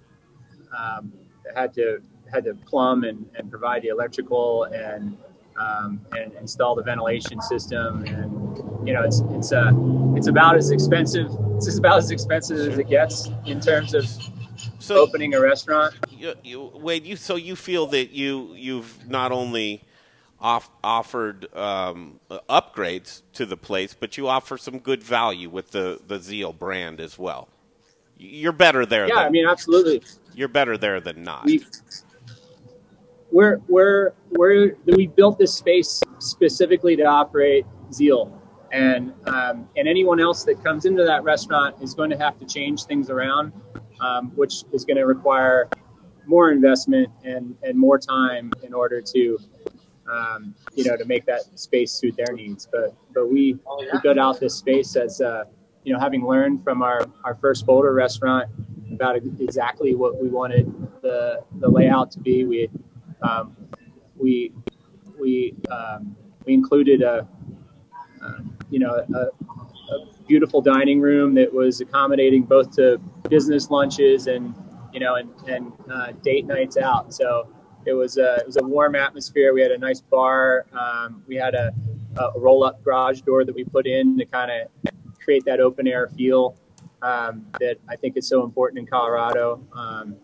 um, 0.77 1.11
had 1.55 1.73
to 1.73 2.01
had 2.31 2.43
to 2.45 2.53
plumb 2.53 3.03
and, 3.03 3.29
and 3.35 3.49
provide 3.49 3.81
the 3.81 3.89
electrical 3.89 4.63
and 4.65 5.17
um, 5.59 6.01
and 6.17 6.33
install 6.33 6.75
the 6.75 6.81
ventilation 6.81 7.39
system 7.41 8.03
and 8.05 8.87
you 8.87 8.93
know 8.93 9.03
it's 9.03 9.21
it's 9.31 9.51
uh, 9.51 9.71
it's 10.15 10.27
about 10.27 10.55
as 10.55 10.71
expensive 10.71 11.29
it's 11.55 11.77
about 11.77 11.99
as 11.99 12.11
expensive 12.11 12.57
as 12.57 12.77
it 12.77 12.89
gets 12.89 13.29
in 13.45 13.59
terms 13.59 13.93
of 13.93 14.05
so 14.79 14.97
opening 14.97 15.33
a 15.33 15.39
restaurant. 15.39 15.93
You, 16.09 16.33
you, 16.43 16.71
wait, 16.75 17.03
you 17.03 17.15
so 17.15 17.35
you 17.35 17.55
feel 17.55 17.87
that 17.87 18.11
you 18.11 18.53
you've 18.55 19.09
not 19.09 19.31
only 19.31 19.83
off, 20.39 20.69
offered 20.83 21.53
um, 21.55 22.19
upgrades 22.49 23.21
to 23.33 23.45
the 23.45 23.57
place, 23.57 23.93
but 23.93 24.17
you 24.17 24.27
offer 24.27 24.57
some 24.57 24.79
good 24.79 25.01
value 25.01 25.49
with 25.49 25.71
the, 25.71 26.01
the 26.05 26.19
Zeal 26.19 26.51
brand 26.51 26.99
as 26.99 27.17
well. 27.17 27.47
You're 28.17 28.51
better 28.51 28.85
there. 28.85 29.07
Yeah, 29.07 29.15
than, 29.15 29.25
I 29.25 29.29
mean, 29.29 29.45
absolutely. 29.47 30.01
You're 30.33 30.47
better 30.47 30.77
there 30.77 30.99
than 30.99 31.23
not. 31.23 31.45
We, 31.45 31.65
we're, 33.31 33.59
we're, 33.67 34.13
we're, 34.31 34.75
we 34.85 35.07
built 35.07 35.37
this 35.39 35.53
space 35.53 36.01
specifically 36.19 36.95
to 36.95 37.03
operate 37.03 37.65
Zeal. 37.91 38.39
And, 38.71 39.13
um, 39.27 39.69
and 39.75 39.87
anyone 39.87 40.19
else 40.19 40.43
that 40.45 40.63
comes 40.63 40.85
into 40.85 41.03
that 41.03 41.23
restaurant 41.23 41.75
is 41.81 41.93
going 41.93 42.09
to 42.09 42.17
have 42.17 42.39
to 42.39 42.45
change 42.45 42.85
things 42.85 43.09
around, 43.09 43.53
um, 43.99 44.31
which 44.35 44.63
is 44.73 44.85
going 44.85 44.97
to 44.97 45.05
require 45.05 45.69
more 46.25 46.51
investment 46.51 47.09
and, 47.23 47.55
and 47.63 47.77
more 47.77 47.99
time 47.99 48.51
in 48.63 48.73
order 48.73 49.01
to 49.01 49.37
um, 50.11 50.53
you 50.75 50.83
know, 50.83 50.97
to 50.97 51.05
make 51.05 51.25
that 51.25 51.41
space 51.57 51.91
suit 51.91 52.15
their 52.17 52.33
needs. 52.35 52.67
But 52.71 52.95
but 53.13 53.31
we 53.31 53.53
we 53.53 53.99
built 54.01 54.17
out 54.17 54.39
this 54.39 54.55
space 54.55 54.95
as 54.95 55.21
uh, 55.21 55.45
you 55.83 55.93
know, 55.93 55.99
having 55.99 56.25
learned 56.25 56.63
from 56.63 56.81
our 56.81 57.05
our 57.23 57.35
first 57.35 57.65
Boulder 57.65 57.93
restaurant 57.93 58.49
about 58.91 59.15
exactly 59.15 59.95
what 59.95 60.21
we 60.21 60.29
wanted 60.29 60.71
the 61.01 61.43
the 61.59 61.69
layout 61.69 62.11
to 62.11 62.19
be. 62.19 62.45
We 62.45 62.69
um, 63.21 63.55
we 64.17 64.51
we 65.19 65.55
um, 65.69 66.15
we 66.45 66.53
included 66.53 67.01
a 67.01 67.27
uh, 68.23 68.39
you 68.69 68.79
know 68.79 69.05
a, 69.13 69.19
a 69.19 69.29
beautiful 70.27 70.61
dining 70.61 71.01
room 71.01 71.33
that 71.35 71.53
was 71.53 71.81
accommodating 71.81 72.43
both 72.43 72.75
to 72.75 72.97
business 73.29 73.69
lunches 73.69 74.27
and 74.27 74.55
you 74.93 74.99
know 74.99 75.15
and 75.15 75.29
and 75.47 75.73
uh, 75.91 76.11
date 76.23 76.45
nights 76.45 76.77
out. 76.77 77.13
So 77.13 77.49
it 77.85 77.93
was 77.93 78.17
a 78.17 78.35
it 78.37 78.45
was 78.45 78.57
a 78.57 78.63
warm 78.63 78.95
atmosphere. 78.95 79.53
We 79.53 79.61
had 79.61 79.71
a 79.71 79.77
nice 79.77 80.01
bar. 80.01 80.65
Um, 80.71 81.23
we 81.27 81.35
had 81.35 81.55
a, 81.55 81.71
a 82.17 82.39
roll 82.39 82.63
up 82.63 82.83
garage 82.83 83.21
door 83.21 83.43
that 83.43 83.53
we 83.53 83.63
put 83.63 83.87
in 83.87 84.17
to 84.17 84.25
kind 84.25 84.51
of 84.51 84.93
create 85.23 85.45
that 85.45 85.59
open 85.59 85.87
air 85.87 86.07
feel 86.15 86.55
um, 87.01 87.45
that 87.59 87.77
I 87.89 87.95
think 87.95 88.17
is 88.17 88.27
so 88.27 88.43
important 88.43 88.79
in 88.79 88.85
Colorado. 88.85 89.65
Um, 89.75 90.15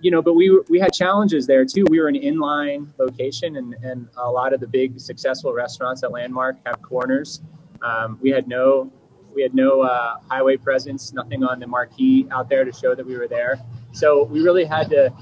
you 0.00 0.10
know, 0.10 0.22
but 0.22 0.34
we 0.34 0.60
we 0.68 0.78
had 0.78 0.92
challenges 0.92 1.46
there 1.46 1.64
too. 1.64 1.84
We 1.90 2.00
were 2.00 2.08
an 2.08 2.14
inline 2.14 2.88
location, 2.98 3.56
and 3.56 3.74
and 3.82 4.08
a 4.16 4.30
lot 4.30 4.52
of 4.54 4.60
the 4.60 4.66
big 4.66 4.98
successful 4.98 5.52
restaurants 5.52 6.02
at 6.02 6.10
Landmark 6.10 6.56
have 6.64 6.80
corners. 6.80 7.42
Um, 7.82 8.18
we 8.22 8.30
had 8.30 8.48
no 8.48 8.90
we 9.34 9.42
had 9.42 9.54
no 9.54 9.82
uh, 9.82 10.16
highway 10.30 10.56
presence, 10.56 11.12
nothing 11.12 11.42
on 11.44 11.58
the 11.58 11.66
marquee 11.66 12.26
out 12.30 12.48
there 12.48 12.64
to 12.64 12.72
show 12.72 12.94
that 12.94 13.04
we 13.04 13.16
were 13.16 13.28
there. 13.28 13.58
So 13.92 14.24
we 14.24 14.40
really 14.40 14.64
had 14.64 14.88
to 14.90 15.12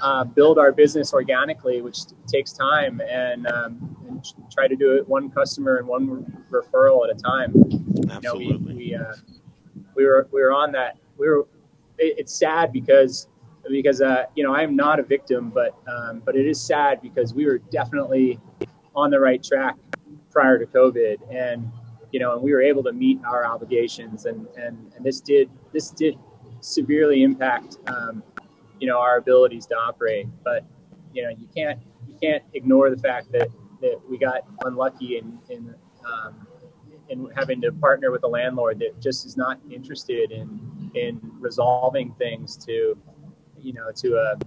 uh, 0.00 0.24
build 0.24 0.58
our 0.58 0.72
business 0.72 1.12
organically, 1.12 1.82
which 1.82 1.98
takes 2.26 2.52
time, 2.52 3.00
and, 3.08 3.46
um, 3.46 3.96
and, 4.08 4.24
try 4.52 4.68
to 4.68 4.76
do 4.76 4.96
it 4.96 5.08
one 5.08 5.30
customer 5.30 5.76
and 5.78 5.86
one 5.86 6.44
referral 6.50 7.08
at 7.08 7.16
a 7.16 7.18
time. 7.18 7.54
Absolutely. 8.10 8.14
You 8.14 8.22
know, 8.22 8.34
we 8.58 8.74
we, 8.74 8.94
uh, 8.94 9.14
we 9.94 10.04
were 10.04 10.28
we 10.30 10.42
were 10.42 10.52
on 10.52 10.72
that. 10.72 10.98
We 11.16 11.28
were. 11.28 11.46
It, 11.98 12.18
it's 12.18 12.34
sad 12.34 12.72
because 12.72 13.28
because 13.70 14.00
uh, 14.00 14.24
you 14.34 14.44
know 14.44 14.54
I 14.54 14.62
am 14.62 14.76
not 14.76 15.00
a 15.00 15.02
victim, 15.02 15.50
but 15.50 15.74
um, 15.88 16.22
but 16.24 16.36
it 16.36 16.46
is 16.46 16.60
sad 16.60 17.00
because 17.00 17.32
we 17.32 17.46
were 17.46 17.58
definitely 17.58 18.38
on 18.94 19.10
the 19.10 19.20
right 19.20 19.42
track 19.42 19.76
prior 20.30 20.58
to 20.58 20.66
COVID, 20.66 21.18
and 21.30 21.70
you 22.12 22.20
know, 22.20 22.34
and 22.34 22.42
we 22.42 22.52
were 22.52 22.62
able 22.62 22.82
to 22.84 22.92
meet 22.92 23.20
our 23.24 23.46
obligations, 23.46 24.26
and 24.26 24.46
and, 24.56 24.92
and 24.96 25.04
this 25.04 25.20
did 25.20 25.50
this 25.72 25.90
did 25.90 26.18
severely 26.60 27.22
impact 27.22 27.78
um, 27.86 28.22
you 28.80 28.88
know 28.88 28.98
our 28.98 29.18
abilities 29.18 29.66
to 29.66 29.74
operate. 29.76 30.26
But 30.44 30.64
you 31.12 31.22
know 31.22 31.30
you 31.30 31.48
can't 31.54 31.78
you 32.08 32.16
can't 32.20 32.42
ignore 32.54 32.90
the 32.90 33.00
fact 33.00 33.30
that 33.32 33.48
that 33.80 34.00
we 34.08 34.18
got 34.18 34.42
unlucky 34.64 35.18
in 35.18 35.38
in 35.48 35.74
um, 36.04 36.46
in 37.08 37.28
having 37.36 37.60
to 37.60 37.72
partner 37.72 38.10
with 38.10 38.24
a 38.24 38.28
landlord 38.28 38.78
that 38.80 39.00
just 39.00 39.26
is 39.26 39.36
not 39.36 39.58
interested 39.70 40.30
in 40.30 40.90
in 40.94 41.20
resolving 41.38 42.12
things 42.14 42.56
to 42.56 42.96
you 43.58 43.72
know 43.72 43.90
to 43.94 44.16
a 44.16 44.38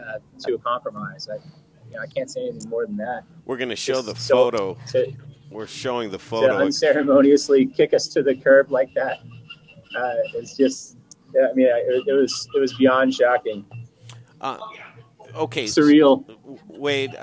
uh, 0.00 0.18
to 0.38 0.54
a 0.54 0.58
compromise. 0.58 1.28
I 1.28 1.36
you 1.88 1.96
know, 1.96 2.02
I 2.02 2.06
can't 2.06 2.30
say 2.30 2.48
anything 2.48 2.68
more 2.68 2.86
than 2.86 2.96
that. 2.96 3.22
We're 3.44 3.56
going 3.56 3.68
to 3.68 3.76
show 3.76 4.02
the 4.02 4.14
photo. 4.14 4.76
To, 4.88 5.12
We're 5.50 5.66
showing 5.66 6.10
the 6.10 6.18
photo. 6.18 6.58
To 6.58 6.64
unceremoniously 6.64 7.66
kick 7.66 7.94
us 7.94 8.08
to 8.08 8.22
the 8.22 8.34
curb 8.34 8.72
like 8.72 8.92
that 8.94 9.20
uh, 9.96 10.14
is 10.34 10.56
just 10.56 10.96
I 11.30 11.52
mean, 11.54 11.66
it, 11.66 12.04
it 12.06 12.12
was 12.12 12.48
it 12.54 12.58
was 12.58 12.74
beyond 12.74 13.14
shocking. 13.14 13.64
Uh, 14.40 14.58
okay, 15.34 15.64
surreal. 15.64 16.24
Wayde, 16.70 17.14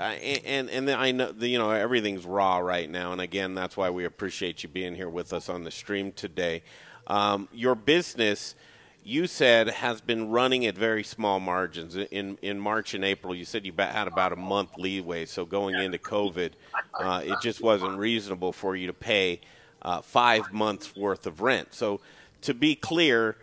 and 0.44 0.70
and 0.70 0.90
I 0.90 1.12
know 1.12 1.32
you 1.38 1.58
know 1.58 1.70
everything's 1.70 2.24
raw 2.24 2.58
right 2.58 2.88
now, 2.88 3.12
and 3.12 3.20
again, 3.20 3.54
that's 3.54 3.76
why 3.76 3.90
we 3.90 4.04
appreciate 4.04 4.62
you 4.62 4.68
being 4.68 4.94
here 4.94 5.08
with 5.08 5.32
us 5.32 5.48
on 5.48 5.64
the 5.64 5.70
stream 5.70 6.12
today. 6.12 6.62
Um, 7.06 7.48
your 7.52 7.74
business, 7.74 8.54
you 9.02 9.26
said, 9.26 9.68
has 9.68 10.00
been 10.00 10.30
running 10.30 10.64
at 10.66 10.76
very 10.76 11.04
small 11.04 11.40
margins. 11.40 11.96
In 11.96 12.38
in 12.42 12.58
March 12.58 12.94
and 12.94 13.04
April, 13.04 13.34
you 13.34 13.44
said 13.44 13.66
you 13.66 13.72
had 13.76 14.08
about 14.08 14.32
a 14.32 14.36
month 14.36 14.76
leeway. 14.78 15.26
So 15.26 15.44
going 15.44 15.76
into 15.76 15.98
COVID, 15.98 16.52
uh, 16.98 17.22
it 17.24 17.36
just 17.42 17.60
wasn't 17.60 17.98
reasonable 17.98 18.52
for 18.52 18.76
you 18.76 18.86
to 18.86 18.94
pay 18.94 19.40
uh, 19.82 20.00
five 20.00 20.52
months 20.52 20.94
worth 20.96 21.26
of 21.26 21.40
rent. 21.40 21.74
So 21.74 22.00
to 22.42 22.54
be 22.54 22.74
clear 22.74 23.36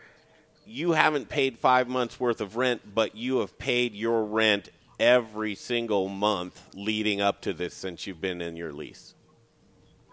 you 0.71 0.93
haven't 0.93 1.29
paid 1.29 1.57
five 1.59 1.87
months 1.87 2.19
worth 2.19 2.41
of 2.41 2.55
rent, 2.55 2.93
but 2.93 3.15
you 3.15 3.39
have 3.39 3.57
paid 3.59 3.93
your 3.93 4.23
rent 4.23 4.69
every 4.99 5.55
single 5.55 6.07
month 6.07 6.69
leading 6.73 7.21
up 7.21 7.41
to 7.41 7.53
this 7.53 7.73
since 7.73 8.07
you've 8.07 8.21
been 8.21 8.41
in 8.41 8.55
your 8.55 8.71
lease. 8.71 9.15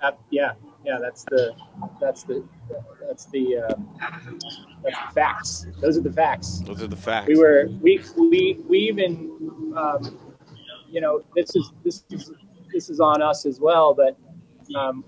Uh, 0.03 0.13
yeah, 0.31 0.53
yeah, 0.85 0.99
that's 1.01 1.25
the 1.25 1.53
that's 2.01 2.23
the 2.23 2.45
that's 3.07 3.27
the 3.27 3.59
um, 3.59 3.89
that's 4.83 4.97
the 4.97 5.13
facts. 5.13 5.67
Those 5.81 5.99
are 5.99 6.03
the 6.03 6.13
facts. 6.13 6.61
Those 6.61 6.83
are 6.83 6.87
the 6.87 6.97
facts. 6.97 7.29
We 7.29 7.37
were 7.37 7.69
we 7.81 8.01
we 8.17 8.61
we 8.69 8.79
even 8.79 9.75
um, 9.77 10.29
you 10.91 11.01
know, 11.01 11.23
this 11.35 11.55
is 11.55 11.73
this 11.85 12.05
is 12.11 12.33
this 12.73 12.91
is 12.91 13.01
on 13.01 13.23
us 13.23 13.47
as 13.47 13.61
well. 13.61 13.95
But 13.95 14.17
um, 14.77 15.05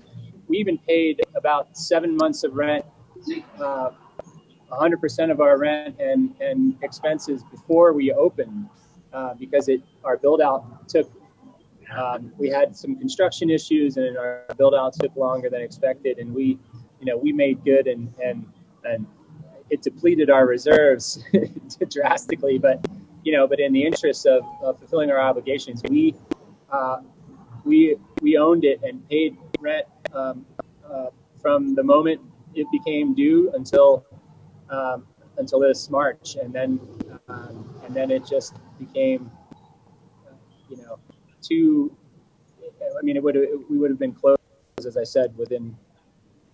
we 0.49 0.59
even 0.59 0.79
paid 0.79 1.21
about 1.35 1.77
seven 1.77 2.17
months 2.17 2.45
of 2.45 2.55
rent, 2.55 2.85
uh, 3.61 3.91
100% 4.71 5.31
of 5.31 5.41
our 5.41 5.59
rent 5.59 5.97
and 6.01 6.35
and 6.41 6.77
expenses 6.83 7.43
before 7.51 7.93
we 7.93 8.13
opened, 8.13 8.69
uh, 9.13 9.35
because 9.35 9.69
it 9.69 9.83
our 10.05 10.17
build 10.17 10.41
out 10.41 10.89
took. 10.89 11.11
Um, 11.97 12.33
we 12.39 12.49
had 12.49 12.77
some 12.77 12.97
construction 12.97 13.51
issues 13.51 13.97
and 13.97 14.17
our 14.17 14.45
build 14.57 14.77
out 14.77 14.93
took 14.93 15.17
longer 15.17 15.51
than 15.51 15.61
expected, 15.61 16.19
and 16.19 16.33
we, 16.33 16.57
you 17.01 17.07
know, 17.07 17.17
we 17.17 17.33
made 17.33 17.65
good 17.65 17.89
and 17.89 18.15
and 18.23 18.47
and 18.85 19.07
it 19.71 19.83
depleted 19.83 20.31
our 20.31 20.47
reserves 20.47 21.25
drastically, 21.91 22.59
but 22.59 22.85
you 23.25 23.33
know, 23.33 23.47
but 23.47 23.61
in 23.61 23.73
the 23.73 23.85
interest 23.85 24.27
of, 24.27 24.43
of 24.63 24.79
fulfilling 24.79 25.11
our 25.11 25.21
obligations, 25.21 25.83
we 25.89 26.15
uh, 26.73 26.99
we 27.65 27.97
we 28.21 28.37
owned 28.37 28.65
it 28.65 28.81
and 28.83 29.07
paid 29.09 29.37
rent 29.61 29.87
um, 30.15 30.45
uh, 30.89 31.07
from 31.41 31.75
the 31.75 31.83
moment 31.83 32.21
it 32.55 32.67
became 32.73 33.15
due 33.15 33.51
until 33.55 34.05
um, 34.71 35.07
until 35.39 35.61
this 35.61 35.91
March, 35.91 36.37
and 36.37 36.53
then 36.53 36.81
um, 37.29 37.75
and 37.85 37.95
then 37.95 38.11
it 38.11 38.27
just 38.27 38.55
became, 38.79 39.31
you 40.69 40.77
know, 40.79 40.99
too. 41.43 41.95
I 42.99 43.03
mean, 43.03 43.17
it 43.17 43.23
would 43.23 43.37
we 43.69 43.79
would 43.79 43.91
have 43.91 43.99
been 43.99 44.13
closed, 44.13 44.41
as 44.79 44.97
I 44.97 45.05
said, 45.05 45.37
within 45.37 45.77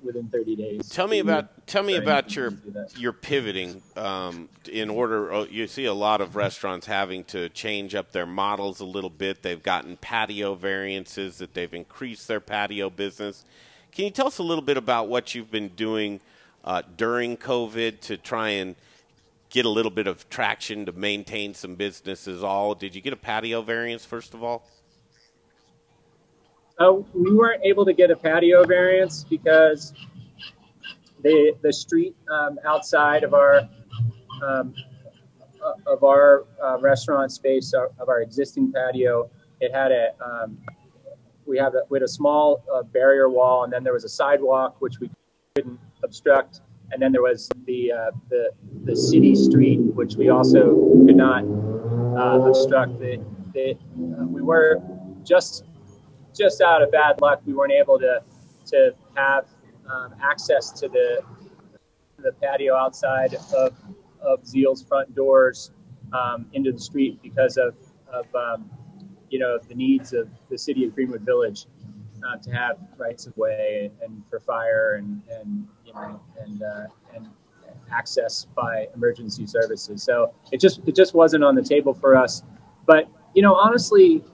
within 0.02 0.28
30 0.28 0.56
days. 0.56 0.88
Tell 0.88 1.08
me 1.08 1.18
about 1.18 1.66
tell 1.66 1.82
me 1.82 1.96
about 1.96 2.34
your 2.34 2.52
your 2.96 3.12
pivoting 3.12 3.82
um, 3.96 4.48
in 4.70 4.88
order. 4.88 5.32
Oh, 5.32 5.44
you 5.44 5.66
see 5.66 5.84
a 5.84 5.94
lot 5.94 6.20
of 6.20 6.36
restaurants 6.36 6.86
having 6.86 7.24
to 7.24 7.48
change 7.50 7.94
up 7.94 8.12
their 8.12 8.26
models 8.26 8.80
a 8.80 8.84
little 8.84 9.10
bit. 9.10 9.42
They've 9.42 9.62
gotten 9.62 9.96
patio 9.96 10.54
variances 10.54 11.38
that 11.38 11.54
they've 11.54 11.72
increased 11.72 12.28
their 12.28 12.40
patio 12.40 12.88
business. 12.90 13.44
Can 13.92 14.04
you 14.04 14.10
tell 14.10 14.26
us 14.26 14.38
a 14.38 14.42
little 14.42 14.64
bit 14.64 14.76
about 14.76 15.08
what 15.08 15.34
you've 15.34 15.50
been 15.50 15.68
doing 15.68 16.20
uh, 16.66 16.82
during 16.96 17.36
COVID 17.36 18.00
to 18.00 18.16
try 18.16 18.50
and 18.50 18.74
get 19.50 19.64
a 19.64 19.68
little 19.68 19.90
bit 19.90 20.06
of 20.06 20.28
traction 20.28 20.86
to 20.86 20.92
maintain 20.92 21.54
some 21.54 21.76
businesses? 21.76 22.42
All 22.42 22.74
did 22.74 22.94
you 22.94 23.00
get 23.00 23.12
a 23.12 23.16
patio 23.16 23.62
variance 23.62 24.04
first 24.04 24.34
of 24.34 24.42
all? 24.42 24.66
Uh, 26.78 26.92
we 27.14 27.34
weren't 27.34 27.62
able 27.64 27.86
to 27.86 27.94
get 27.94 28.10
a 28.10 28.16
patio 28.16 28.64
variance 28.64 29.24
because 29.24 29.94
the 31.22 31.54
the 31.62 31.72
street 31.72 32.14
um, 32.30 32.58
outside 32.66 33.24
of 33.24 33.32
our 33.32 33.60
um, 34.44 34.74
uh, 35.64 35.92
of 35.92 36.04
our 36.04 36.44
uh, 36.62 36.78
restaurant 36.78 37.32
space 37.32 37.72
uh, 37.72 37.86
of 37.98 38.08
our 38.08 38.20
existing 38.20 38.70
patio, 38.72 39.30
it 39.60 39.72
had 39.72 39.90
a 39.90 40.10
um, 40.22 40.58
we 41.46 41.56
have 41.56 41.74
a, 41.74 41.82
we 41.88 41.96
had 41.96 42.02
a 42.02 42.08
small 42.08 42.62
uh, 42.74 42.82
barrier 42.82 43.30
wall, 43.30 43.64
and 43.64 43.72
then 43.72 43.82
there 43.82 43.94
was 43.94 44.04
a 44.04 44.08
sidewalk 44.08 44.76
which 44.80 45.00
we 45.00 45.10
couldn't 45.54 45.80
obstruct, 46.06 46.60
and 46.90 47.02
then 47.02 47.12
there 47.12 47.22
was 47.22 47.50
the 47.66 47.92
uh, 47.92 48.10
the 48.30 48.50
the 48.84 48.96
city 48.96 49.34
street 49.34 49.80
which 49.98 50.16
we 50.16 50.30
also 50.30 50.62
could 51.04 51.16
not 51.16 51.44
obstruct. 52.16 52.98
The, 52.98 53.22
the 53.52 53.76
we 54.36 54.42
were 54.42 54.80
just 55.24 55.64
just 56.34 56.60
out 56.60 56.82
of 56.82 56.90
bad 56.90 57.20
luck, 57.20 57.42
we 57.44 57.52
weren't 57.52 57.72
able 57.72 57.98
to 57.98 58.22
to 58.66 58.94
have 59.14 59.46
um, 59.92 60.14
access 60.22 60.70
to 60.80 60.88
the 60.88 61.22
the 62.18 62.32
patio 62.32 62.74
outside 62.74 63.34
of 63.54 63.76
of 64.20 64.46
Zeal's 64.46 64.82
front 64.82 65.14
doors 65.14 65.70
um, 66.12 66.46
into 66.52 66.72
the 66.72 66.78
street 66.80 67.20
because 67.22 67.56
of 67.56 67.74
of 68.12 68.26
um, 68.34 68.70
you 69.28 69.38
know 69.38 69.58
the 69.68 69.74
needs 69.74 70.12
of 70.12 70.28
the 70.50 70.58
city 70.58 70.84
of 70.84 70.94
Greenwood 70.94 71.22
Village 71.22 71.66
to 72.42 72.50
have 72.50 72.78
rights 72.96 73.26
of 73.26 73.36
way 73.36 73.90
and 74.02 74.22
for 74.28 74.40
fire 74.40 74.94
and 74.94 75.22
and 75.30 75.66
you 75.84 75.92
know 75.92 76.20
and 76.40 76.62
uh, 76.62 76.86
and 77.14 77.28
access 77.92 78.46
by 78.54 78.88
emergency 78.94 79.46
services. 79.46 80.02
So 80.02 80.34
it 80.52 80.60
just 80.60 80.80
it 80.86 80.94
just 80.94 81.14
wasn't 81.14 81.44
on 81.44 81.54
the 81.54 81.62
table 81.62 81.94
for 81.94 82.16
us. 82.16 82.42
But 82.86 83.08
you 83.34 83.42
know 83.42 83.54
honestly, 83.54 84.24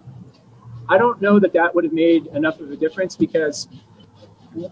I 0.88 0.98
don't 0.98 1.20
know 1.20 1.38
that 1.38 1.52
that 1.52 1.74
would 1.74 1.84
have 1.84 1.92
made 1.92 2.26
enough 2.28 2.60
of 2.60 2.70
a 2.70 2.76
difference 2.76 3.16
because 3.16 3.68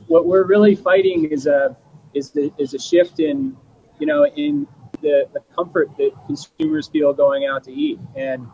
what 0.07 0.27
we're 0.27 0.45
really 0.45 0.75
fighting 0.75 1.27
is 1.27 1.47
a 1.47 1.77
is 2.15 2.31
the 2.31 2.53
is 2.59 2.75
a 2.75 2.79
shift 2.79 3.21
in 3.21 3.57
you 3.99 4.07
know 4.07 4.27
in 4.27 4.67
the, 5.03 5.27
the 5.33 5.41
comfort 5.55 5.89
that 5.97 6.11
consumers 6.27 6.89
feel 6.89 7.13
going 7.15 7.47
out 7.47 7.65
to 7.65 7.73
eat 7.73 7.99
and 8.17 8.47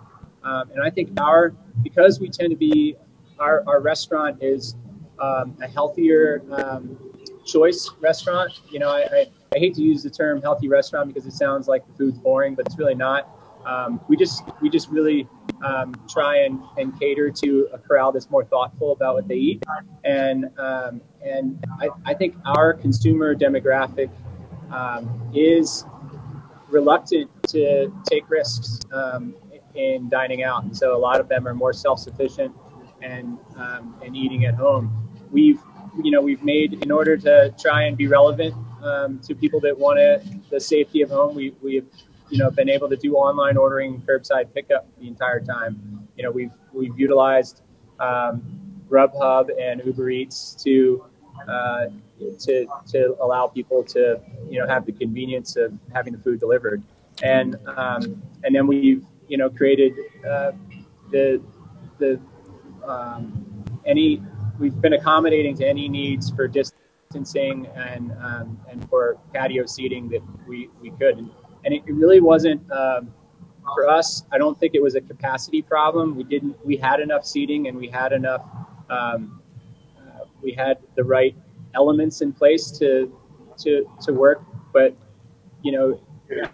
um, 0.45 0.71
and 0.71 0.83
I 0.83 0.91
think 0.91 1.21
our 1.21 1.55
because 1.83 2.21
we 2.21 2.29
tend 2.29 2.51
to 2.51 2.57
be 2.57 2.97
our, 3.39 3.63
our 3.67 3.81
restaurant 3.81 4.43
is 4.43 4.75
um, 5.19 5.57
a 5.63 5.69
healthier 5.69 6.43
um, 6.53 6.99
choice 7.45 7.91
restaurant. 8.01 8.53
You 8.71 8.81
know, 8.81 8.91
I, 8.91 9.01
I, 9.01 9.27
I, 9.55 9.59
hate 9.59 9.75
to 9.75 9.83
use 9.83 10.03
the 10.03 10.11
term 10.11 10.43
healthy 10.43 10.69
restaurant 10.69 11.09
because 11.09 11.27
it 11.27 11.33
sounds 11.33 11.69
like 11.69 11.87
the 11.87 11.93
food's 11.95 12.19
boring, 12.19 12.55
but 12.55 12.67
it's 12.67 12.79
really 12.79 12.95
not. 12.95 13.31
Um, 13.65 14.01
we 14.09 14.17
just 14.17 14.43
we 14.61 14.69
just 14.69 14.89
really 14.91 15.29
um, 15.65 15.95
try 16.09 16.45
and, 16.45 16.61
and 16.77 16.99
cater 17.01 17.31
to 17.31 17.69
a 17.73 17.79
crowd 17.79 18.15
that's 18.15 18.31
more 18.31 18.45
thoughtful 18.45 18.93
about 18.93 19.15
what 19.15 19.27
they 19.27 19.37
eat. 19.37 19.65
And 20.05 20.51
um, 20.59 21.01
and 21.25 21.65
I, 21.81 21.89
I 22.05 22.15
think 22.15 22.37
our 22.45 22.75
consumer 22.75 23.35
demographic 23.35 24.11
um, 24.71 25.31
is 25.35 25.85
reluctant 26.69 27.31
to 27.49 27.93
take 28.09 28.29
risks 28.29 28.81
in 29.75 30.09
dining 30.09 30.43
out. 30.43 30.65
And 30.65 30.77
so 30.77 30.97
a 30.97 30.99
lot 30.99 31.21
of 31.21 31.29
them 31.29 31.47
are 31.47 31.55
more 31.55 31.73
self-sufficient 31.73 32.55
and 33.03 33.39
um, 33.57 33.95
and 34.05 34.17
eating 34.17 34.45
at 34.45 34.55
home. 34.55 34.91
We've 35.31 35.61
you 36.03 36.11
know 36.11 36.21
we've 36.21 36.43
made 36.43 36.83
in 36.83 36.91
order 36.91 37.17
to 37.17 37.55
try 37.59 37.85
and 37.85 37.97
be 37.97 38.07
relevant 38.07 38.55
um, 38.83 39.19
to 39.21 39.35
people 39.35 39.61
that 39.61 39.79
want 39.79 39.99
it, 39.99 40.25
the 40.51 40.61
safety 40.61 41.03
of 41.03 41.11
home. 41.11 41.35
We 41.35 41.55
we 41.63 41.77
have 41.77 41.87
you 42.31 42.39
know 42.39 42.51
been 42.51 42.69
able 42.69 42.89
to 42.89 42.97
do 42.97 43.15
online 43.15 43.57
ordering, 43.57 44.03
curbside 44.03 44.53
pickup 44.55 44.87
the 44.99 45.09
entire 45.09 45.41
time. 45.41 46.09
You 46.17 46.25
know 46.25 46.31
we've 46.31 46.53
we've 46.73 46.99
utilized 46.99 47.63
um, 48.01 48.43
Grubhub 48.89 49.49
and 49.61 49.83
Uber 49.85 50.11
Eats 50.11 50.55
to 50.65 51.05
uh, 51.49 51.87
to 52.41 52.67
to 52.89 53.17
allow 53.21 53.47
people 53.47 53.83
to 53.85 54.21
you 54.49 54.61
know 54.61 54.67
have 54.67 54.87
the 54.87 54.93
convenience 54.93 55.57
of 55.57 55.73
having 55.95 56.13
the 56.13 56.19
food 56.19 56.41
delivered, 56.41 56.83
and 57.23 57.57
um, 57.77 58.23
and 58.45 58.55
then 58.55 58.67
we've 58.67 59.05
you 59.29 59.37
know 59.37 59.51
created 59.51 59.93
uh, 60.29 60.53
the 61.11 61.43
the 61.99 62.21
um, 62.89 63.81
any 63.85 64.23
we've 64.59 64.81
been 64.81 64.95
accommodating 64.95 65.57
to 65.57 65.67
any 65.67 65.89
needs 65.89 66.31
for 66.31 66.49
distancing 66.49 67.67
and 67.75 68.13
um, 68.13 68.61
and 68.71 68.89
for 68.89 69.19
patio 69.33 69.67
seating 69.67 70.09
that 70.09 70.23
we 70.47 70.71
we 70.81 70.91
could. 70.91 71.19
And, 71.19 71.31
and 71.65 71.75
it, 71.75 71.83
really 71.87 72.21
wasn't 72.21 72.61
um, 72.71 73.13
for 73.75 73.89
us. 73.89 74.25
I 74.33 74.39
don't 74.39 74.59
think 74.59 74.75
it 74.75 74.83
was 74.83 74.95
a 74.95 75.01
capacity 75.01 75.63
problem. 75.63 76.17
We 76.17 76.25
didn't. 76.25 76.65
We 76.65 76.77
had 76.77 77.01
enough 77.01 77.25
seating 77.25 77.69
and 77.69 77.77
we 77.77 77.89
had 77.89 78.13
enough. 78.13 78.43
Um, 78.89 79.43
uh, 79.99 80.27
we 80.43 80.53
had 80.53 80.79
the 80.95 81.05
right 81.05 81.35
elements 81.75 82.21
in 82.21 82.33
place 82.33 82.71
to 82.79 83.13
to 83.59 83.87
to 84.03 84.13
work, 84.13 84.43
but 84.73 84.97
you 85.63 85.73
know, 85.73 86.01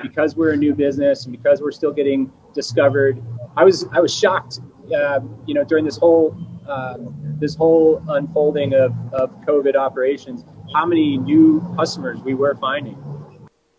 because 0.01 0.37
we're 0.37 0.53
a 0.53 0.57
new 0.57 0.75
business 0.75 1.27
and 1.27 1.33
because 1.33 1.61
we're 1.61 1.73
still 1.73 1.93
getting 1.93 2.33
discovered, 2.55 3.23
I 3.57 3.65
was 3.65 3.87
I 3.93 4.01
was 4.01 4.15
shocked. 4.15 4.61
Uh, 4.93 5.21
you 5.47 5.55
know, 5.55 5.65
during 5.65 5.85
this 5.85 5.97
whole 5.97 6.37
um, 6.69 7.37
this 7.41 7.55
whole 7.55 8.03
unfolding 8.09 8.75
of, 8.75 8.95
of 9.13 9.31
COVID 9.43 9.75
operations, 9.75 10.45
how 10.75 10.87
many 10.87 11.17
new 11.17 11.61
customers 11.77 12.21
we 12.21 12.35
were 12.35 12.55
finding. 12.57 12.97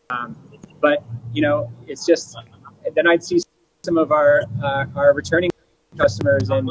Um, 0.10 0.38
but 0.82 1.04
you 1.32 1.42
know, 1.42 1.72
it's 1.88 2.06
just 2.06 2.36
then 2.96 3.08
I'd 3.08 3.24
see 3.24 3.40
some 3.84 3.98
of 3.98 4.12
our 4.12 4.44
uh, 4.64 4.86
our 4.96 5.14
returning 5.14 5.50
customers 5.98 6.50
and 6.50 6.70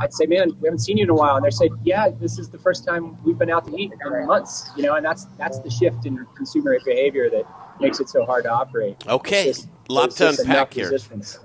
I'd 0.00 0.14
say, 0.14 0.24
man, 0.24 0.56
we 0.60 0.66
haven't 0.66 0.78
seen 0.78 0.96
you 0.96 1.04
in 1.04 1.10
a 1.10 1.14
while. 1.14 1.36
And 1.36 1.44
they 1.44 1.50
say, 1.50 1.68
yeah, 1.84 2.08
this 2.08 2.38
is 2.38 2.48
the 2.48 2.58
first 2.58 2.86
time 2.86 3.22
we've 3.22 3.36
been 3.36 3.50
out 3.50 3.66
to 3.66 3.76
eat 3.76 3.92
in 3.92 4.26
months, 4.26 4.70
you 4.74 4.82
know, 4.82 4.94
and 4.94 5.04
that's, 5.04 5.26
that's 5.36 5.58
the 5.58 5.70
shift 5.70 6.06
in 6.06 6.26
consumer 6.34 6.78
behavior 6.84 7.28
that 7.28 7.44
makes 7.80 8.00
it 8.00 8.08
so 8.08 8.24
hard 8.24 8.44
to 8.44 8.50
operate. 8.50 8.96
Okay. 9.06 9.44
Just, 9.44 9.68
lot 9.92 10.10
to 10.12 10.28
unpack 10.28 10.74
here. 10.74 10.96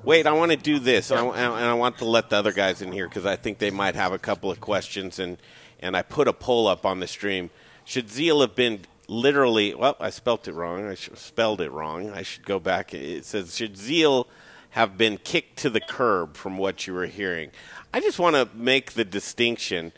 Wait, 0.03 0.27
I 0.27 0.33
want 0.33 0.51
to 0.51 0.57
do 0.57 0.79
this, 0.79 1.09
yeah. 1.09 1.21
and, 1.21 1.31
I, 1.31 1.43
and 1.61 1.65
I 1.65 1.73
want 1.73 1.97
to 1.99 2.05
let 2.05 2.29
the 2.29 2.37
other 2.37 2.51
guys 2.51 2.81
in 2.81 2.91
here 2.91 3.07
because 3.07 3.25
I 3.25 3.35
think 3.35 3.57
they 3.57 3.71
might 3.71 3.95
have 3.95 4.13
a 4.13 4.19
couple 4.19 4.51
of 4.51 4.61
questions. 4.61 5.19
And, 5.19 5.37
and 5.79 5.95
I 5.97 6.01
put 6.01 6.27
a 6.27 6.33
poll 6.33 6.67
up 6.67 6.85
on 6.85 6.99
the 6.99 7.07
stream. 7.07 7.49
Should 7.83 8.09
Zeal 8.09 8.41
have 8.41 8.55
been 8.55 8.81
literally, 9.07 9.75
well, 9.75 9.95
I 9.99 10.09
spelt 10.09 10.47
it 10.47 10.53
wrong. 10.53 10.87
I 10.87 10.95
spelled 10.95 11.61
it 11.61 11.71
wrong. 11.71 12.09
I 12.09 12.23
should 12.23 12.45
go 12.45 12.59
back. 12.59 12.93
It 12.93 13.25
says, 13.25 13.55
should 13.55 13.77
Zeal 13.77 14.27
have 14.71 14.97
been 14.97 15.17
kicked 15.17 15.57
to 15.59 15.69
the 15.69 15.79
curb 15.79 16.35
from 16.35 16.57
what 16.57 16.87
you 16.87 16.93
were 16.93 17.05
hearing? 17.05 17.51
I 17.93 17.99
just 17.99 18.19
want 18.19 18.35
to 18.35 18.49
make 18.55 18.93
the 18.93 19.05
distinction. 19.05 19.93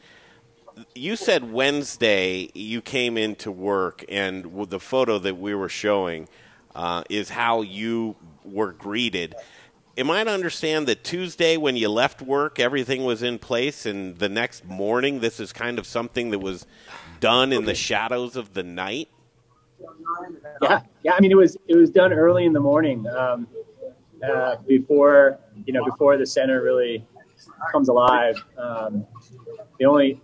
You 0.94 1.16
said 1.16 1.52
Wednesday 1.52 2.52
you 2.54 2.82
came 2.82 3.18
into 3.18 3.52
work, 3.52 4.06
and 4.08 4.70
the 4.70 4.80
photo 4.80 5.18
that 5.20 5.38
we 5.38 5.56
were 5.56 5.70
showing 5.70 6.28
uh, 6.78 7.04
is 7.10 7.30
how 7.30 7.64
you 7.64 8.16
were 8.46 8.72
greeted. 8.72 9.36
am 9.98 10.12
I 10.12 10.24
to 10.24 10.30
understand 10.30 10.88
that 10.88 11.04
Tuesday, 11.04 11.58
when 11.58 11.76
you 11.76 11.90
left 11.90 12.22
work, 12.22 12.60
everything 12.60 13.04
was 13.04 13.24
in 13.24 13.40
place, 13.40 13.88
and 13.88 14.18
the 14.20 14.30
next 14.30 14.64
morning, 14.64 15.20
this 15.20 15.40
is 15.40 15.52
kind 15.52 15.80
of 15.80 15.88
something 15.88 16.30
that 16.30 16.40
was 16.40 16.68
done 17.20 17.52
in 17.52 17.66
the 17.66 17.74
shadows 17.74 18.36
of 18.36 18.54
the 18.54 18.62
night? 18.62 19.10
Yeah, 20.62 20.82
yeah. 21.04 21.14
I 21.14 21.20
mean, 21.20 21.32
it 21.32 21.38
was 21.38 21.58
it 21.68 21.76
was 21.76 21.90
done 21.90 22.14
early 22.14 22.46
in 22.46 22.54
the 22.54 22.60
morning, 22.60 23.08
um, 23.08 23.48
uh, 24.24 24.58
before 24.68 25.40
you 25.66 25.74
know 25.74 25.84
before 25.84 26.18
the 26.18 26.26
center 26.26 26.62
really 26.62 27.06
comes 27.72 27.90
alive. 27.90 28.36
Um, 28.58 29.06
the 29.80 29.86
only 29.86 30.22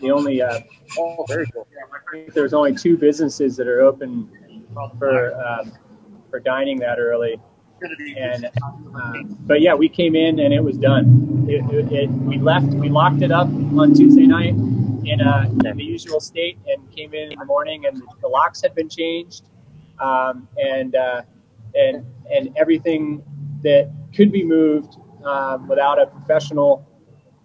the 0.00 0.10
only 0.10 0.42
uh, 0.42 0.60
only 2.52 2.74
two 2.74 2.96
businesses 2.96 3.56
that 3.56 3.66
are 3.68 3.80
open 3.80 4.28
for 4.98 5.34
um, 5.42 5.72
for 6.30 6.40
dining 6.40 6.78
that 6.80 6.98
early, 6.98 7.40
and 8.16 8.50
um, 8.62 9.36
but 9.40 9.60
yeah, 9.60 9.74
we 9.74 9.88
came 9.88 10.14
in 10.14 10.40
and 10.40 10.52
it 10.52 10.62
was 10.62 10.76
done. 10.76 11.46
It, 11.48 11.64
it, 11.72 11.92
it, 11.92 12.10
we 12.10 12.38
left, 12.38 12.66
we 12.66 12.88
locked 12.88 13.22
it 13.22 13.30
up 13.30 13.46
on 13.46 13.94
Tuesday 13.94 14.26
night 14.26 14.54
in, 15.04 15.20
uh, 15.20 15.44
in 15.48 15.58
the 15.58 15.84
usual 15.84 16.20
state, 16.20 16.58
and 16.66 16.90
came 16.94 17.14
in 17.14 17.32
in 17.32 17.38
the 17.38 17.44
morning, 17.44 17.86
and 17.86 18.02
the 18.20 18.28
locks 18.28 18.62
had 18.62 18.74
been 18.74 18.88
changed, 18.88 19.44
um, 20.00 20.48
and 20.56 20.94
uh, 20.96 21.22
and 21.74 22.04
and 22.30 22.52
everything 22.56 23.22
that 23.62 23.90
could 24.14 24.32
be 24.32 24.44
moved 24.44 24.96
um, 25.24 25.68
without 25.68 26.00
a 26.00 26.06
professional 26.06 26.86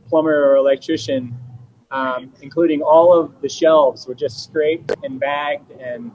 plumber 0.09 0.51
or 0.51 0.55
electrician 0.57 1.37
um, 1.91 2.31
including 2.41 2.81
all 2.81 3.17
of 3.17 3.41
the 3.41 3.49
shelves 3.49 4.07
were 4.07 4.15
just 4.15 4.43
scraped 4.43 4.93
and 5.03 5.19
bagged 5.19 5.71
and 5.71 6.11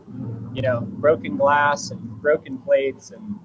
you 0.57 0.63
know 0.63 0.81
broken 0.81 1.37
glass 1.37 1.91
and 1.91 2.01
broken 2.23 2.57
plates 2.59 3.11
and 3.11 3.39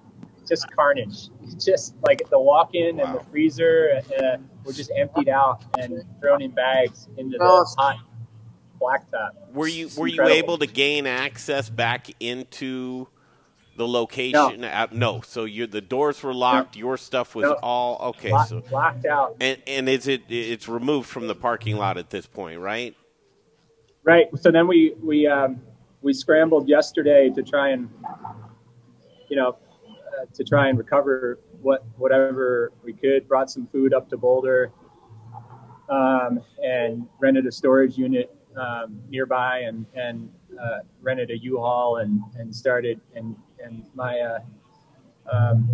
just 0.48 0.72
carnage 0.72 1.30
just 1.64 1.96
like 2.08 2.28
the 2.30 2.40
walk-in 2.40 2.98
wow. 2.98 3.04
and 3.04 3.16
the 3.16 3.24
freezer 3.26 4.02
uh, 4.18 4.38
were 4.64 4.74
just 4.74 4.92
emptied 4.96 5.30
out 5.30 5.64
and 5.78 6.04
thrown 6.22 6.42
in 6.42 6.52
bags 6.52 7.10
into 7.18 7.38
the 7.38 7.76
hot 7.78 7.98
blacktop 8.82 9.32
were 9.54 9.68
you 9.68 9.90
were 9.98 10.08
you 10.08 10.24
able 10.24 10.58
to 10.58 10.66
gain 10.66 11.06
access 11.06 11.70
back 11.70 12.08
into 12.20 13.08
the 13.78 13.88
location? 13.88 14.62
No. 14.62 14.68
At, 14.68 14.94
no. 14.94 15.22
So 15.22 15.46
you 15.46 15.68
the 15.68 15.82
doors 15.82 16.22
were 16.22 16.34
locked. 16.34 16.76
No. 16.76 16.80
Your 16.80 16.98
stuff 16.98 17.36
was 17.36 17.46
no. 17.46 17.54
all 17.64 18.10
okay. 18.10 18.32
Lock, 18.32 18.48
so 18.48 18.64
locked 18.72 19.06
out. 19.06 19.38
And 19.40 19.62
and 19.68 19.90
is 19.90 20.08
it 20.08 20.24
it's 20.30 20.68
removed 20.68 21.10
from 21.10 21.28
the 21.28 21.36
parking 21.36 21.78
lot 21.78 21.98
at 21.98 22.10
this 22.10 22.26
point, 22.26 22.60
right? 22.60 22.96
Right. 24.04 24.28
So 24.40 24.52
then 24.52 24.68
we 24.68 24.94
we 25.02 25.28
um, 25.28 25.62
we 26.02 26.14
scrambled 26.14 26.68
yesterday 26.68 27.30
to 27.30 27.44
try 27.44 27.70
and 27.70 27.90
you 29.30 29.36
know 29.36 29.58
uh, 29.90 30.26
to 30.34 30.44
try 30.44 30.68
and 30.68 30.78
recover 30.78 31.40
what 31.62 31.86
whatever 31.98 32.72
we 32.84 32.94
could. 32.94 33.28
Brought 33.28 33.50
some 33.50 33.68
food 33.68 33.94
up 33.94 34.10
to 34.10 34.18
Boulder. 34.18 34.72
Um, 35.90 36.40
and 36.64 37.06
rented 37.20 37.46
a 37.48 37.52
storage 37.52 37.98
unit 37.98 38.34
um, 38.56 39.02
nearby 39.10 39.60
and, 39.60 39.86
and 39.94 40.32
uh, 40.62 40.80
rented 41.02 41.32
a 41.32 41.38
U-Haul 41.38 41.98
and, 41.98 42.22
and 42.36 42.56
started 42.56 43.02
and 43.16 43.36
and 43.64 43.86
my 43.94 44.20
uh, 44.20 44.40
um, 45.32 45.68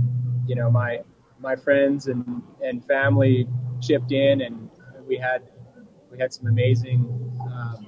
you 0.48 0.56
know 0.56 0.70
my 0.70 1.00
my 1.40 1.56
friends 1.56 2.08
and 2.08 2.42
and 2.62 2.86
family 2.86 3.48
chipped 3.82 4.12
in, 4.12 4.42
and 4.42 4.70
we 5.08 5.18
had 5.18 5.44
we 6.12 6.18
had 6.18 6.34
some 6.34 6.48
amazing 6.48 7.06
um, 7.52 7.88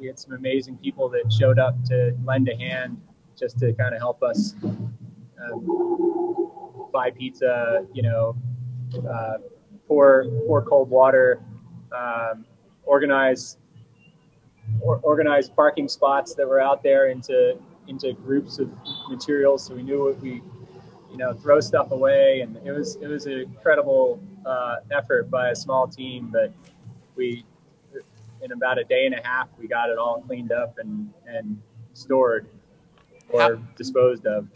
we 0.00 0.06
had 0.06 0.18
some 0.18 0.32
amazing 0.32 0.78
people 0.78 1.08
that 1.10 1.30
showed 1.30 1.58
up 1.58 1.82
to 1.84 2.16
lend 2.24 2.48
a 2.48 2.56
hand 2.56 3.00
just 3.38 3.58
to 3.58 3.72
kind 3.74 3.94
of 3.94 4.00
help 4.00 4.22
us 4.22 4.54
um, 4.62 6.88
buy 6.92 7.10
pizza, 7.10 7.86
you 7.92 8.02
know, 8.02 8.36
uh, 9.08 9.34
pour 9.86 10.24
pour 10.46 10.62
cold 10.62 10.88
water, 10.88 11.42
um, 11.96 12.44
organize 12.84 13.58
or, 14.80 14.98
organize 15.02 15.50
parking 15.50 15.88
spots 15.88 16.34
that 16.34 16.48
were 16.48 16.60
out 16.60 16.82
there 16.82 17.08
into 17.08 17.58
into 17.88 18.12
groups 18.12 18.58
of 18.58 18.70
materials, 19.08 19.66
so 19.66 19.74
we 19.74 19.82
knew 19.82 20.04
what 20.04 20.20
we, 20.20 20.42
you 21.10 21.16
know, 21.16 21.34
throw 21.34 21.60
stuff 21.60 21.90
away, 21.90 22.40
and 22.40 22.56
it 22.64 22.72
was 22.72 22.96
it 22.96 23.06
was 23.06 23.26
an 23.26 23.40
incredible 23.40 24.20
uh, 24.46 24.76
effort 24.92 25.30
by 25.30 25.50
a 25.50 25.56
small 25.56 25.86
team, 25.86 26.30
but 26.32 26.52
we 27.16 27.44
in 28.42 28.52
about 28.52 28.78
a 28.78 28.84
day 28.84 29.06
and 29.06 29.14
a 29.14 29.20
half 29.26 29.48
we 29.58 29.66
got 29.66 29.90
it 29.90 29.98
all 29.98 30.22
cleaned 30.26 30.52
up 30.52 30.78
and 30.78 31.12
and 31.26 31.60
stored 31.92 32.46
or 33.28 33.40
How- 33.40 33.54
disposed 33.76 34.26
of. 34.26 34.48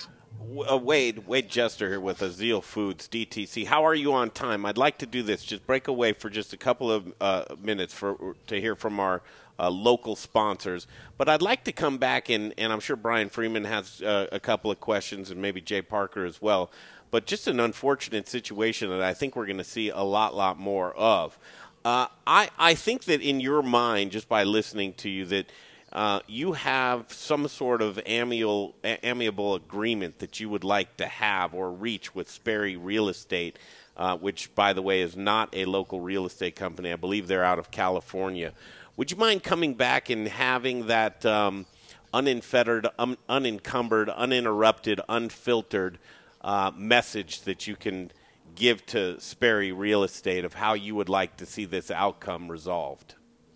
Uh, 0.69 0.79
Wayde, 0.79 1.27
Wayde 1.27 1.49
Jester 1.49 1.89
here 1.89 2.01
with 2.01 2.19
Zeal 2.31 2.61
Foods 2.61 3.09
DTC. 3.09 3.67
How 3.67 3.85
are 3.87 3.95
you 3.95 4.13
on 4.13 4.29
time? 4.31 4.67
I'd 4.67 4.77
like 4.77 4.99
to 4.99 5.07
do 5.07 5.23
this. 5.23 5.43
Just 5.43 5.67
break 5.67 5.89
away 5.89 6.13
for 6.13 6.29
just 6.29 6.53
a 6.53 6.59
couple 6.59 6.93
of 6.93 7.15
uh, 7.19 7.45
minutes 7.63 7.95
for 7.95 8.37
to 8.49 8.61
hear 8.61 8.77
from 8.77 9.01
our 9.01 9.23
uh, 9.59 9.71
local 9.71 10.17
sponsors. 10.17 10.87
But 11.17 11.29
I'd 11.29 11.41
like 11.41 11.65
to 11.65 11.73
come 11.73 11.99
back 11.99 12.29
and, 12.29 12.53
and 12.59 12.73
I'm 12.73 12.81
sure 12.81 12.97
Brian 12.97 13.31
Freeman 13.31 13.65
has 13.65 14.03
uh, 14.03 14.27
a 14.33 14.41
couple 14.41 14.71
of 14.71 14.81
questions 14.81 15.31
and 15.31 15.41
maybe 15.41 15.61
Jay 15.61 15.81
Parker 15.83 16.25
as 16.25 16.43
well. 16.43 16.71
But 17.11 17.27
just 17.27 17.47
an 17.47 17.61
unfortunate 17.61 18.29
situation 18.29 18.91
that 18.91 19.01
I 19.01 19.15
think 19.15 19.37
we're 19.37 19.47
going 19.47 19.59
to 19.59 19.65
see 19.65 19.89
a 19.89 20.03
lot, 20.03 20.35
lot 20.35 20.59
more 20.59 20.93
of. 20.95 21.39
Uh, 21.85 22.07
I 22.27 22.49
I 22.59 22.75
think 22.75 23.05
that 23.05 23.21
in 23.21 23.41
your 23.41 23.63
mind, 23.63 24.11
just 24.11 24.27
by 24.27 24.45
listening 24.45 24.95
to 24.95 25.11
you, 25.11 25.27
that 25.27 25.47
uh, 25.93 26.21
you 26.27 26.53
have 26.53 27.13
some 27.13 27.47
sort 27.47 27.83
of 27.83 28.01
amiable, 28.07 28.75
amiable 28.83 29.55
agreement 29.55 30.19
that 30.21 30.41
you 30.41 30.49
would 30.49 30.65
like 30.65 30.97
to 30.97 31.07
have 31.07 31.53
or 31.55 31.71
reach 31.71 32.15
with 32.15 32.31
Sperry 32.31 32.77
Real 32.77 33.09
Estate, 33.09 33.59
uh, 33.99 34.17
which, 34.17 34.53
by 34.55 34.73
the 34.73 34.81
way, 34.81 35.03
is 35.03 35.15
not 35.15 35.51
a 35.53 35.67
local 35.67 36.01
real 36.01 36.25
estate 36.25 36.57
company. 36.57 36.91
I 36.91 36.97
believe 36.97 37.29
they're 37.29 37.45
out 37.45 37.59
of 37.59 37.71
California. 37.71 38.53
Would 38.97 39.11
you 39.11 39.19
mind 39.19 39.43
coming 39.43 39.75
back 39.75 40.09
and 40.09 40.27
having 40.27 40.87
that 40.87 41.27
um, 41.27 41.67
unfettered, 42.15 42.89
um, 42.99 43.19
unencumbered, 43.29 44.09
uninterrupted, 44.09 45.01
unfiltered 45.09 45.99
uh, 46.41 46.71
message 46.75 47.43
that 47.43 47.67
you 47.67 47.77
can 47.77 48.11
give 48.55 48.85
to 48.87 49.21
Sperry 49.21 49.73
Real 49.73 50.05
Estate 50.05 50.45
of 50.45 50.55
how 50.55 50.75
you 50.75 50.95
would 50.95 51.09
like 51.09 51.37
to 51.39 51.47
see 51.47 51.65
this 51.65 51.91
outcome 51.91 52.51
resolved? 52.51 53.15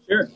Sure. 0.08 0.28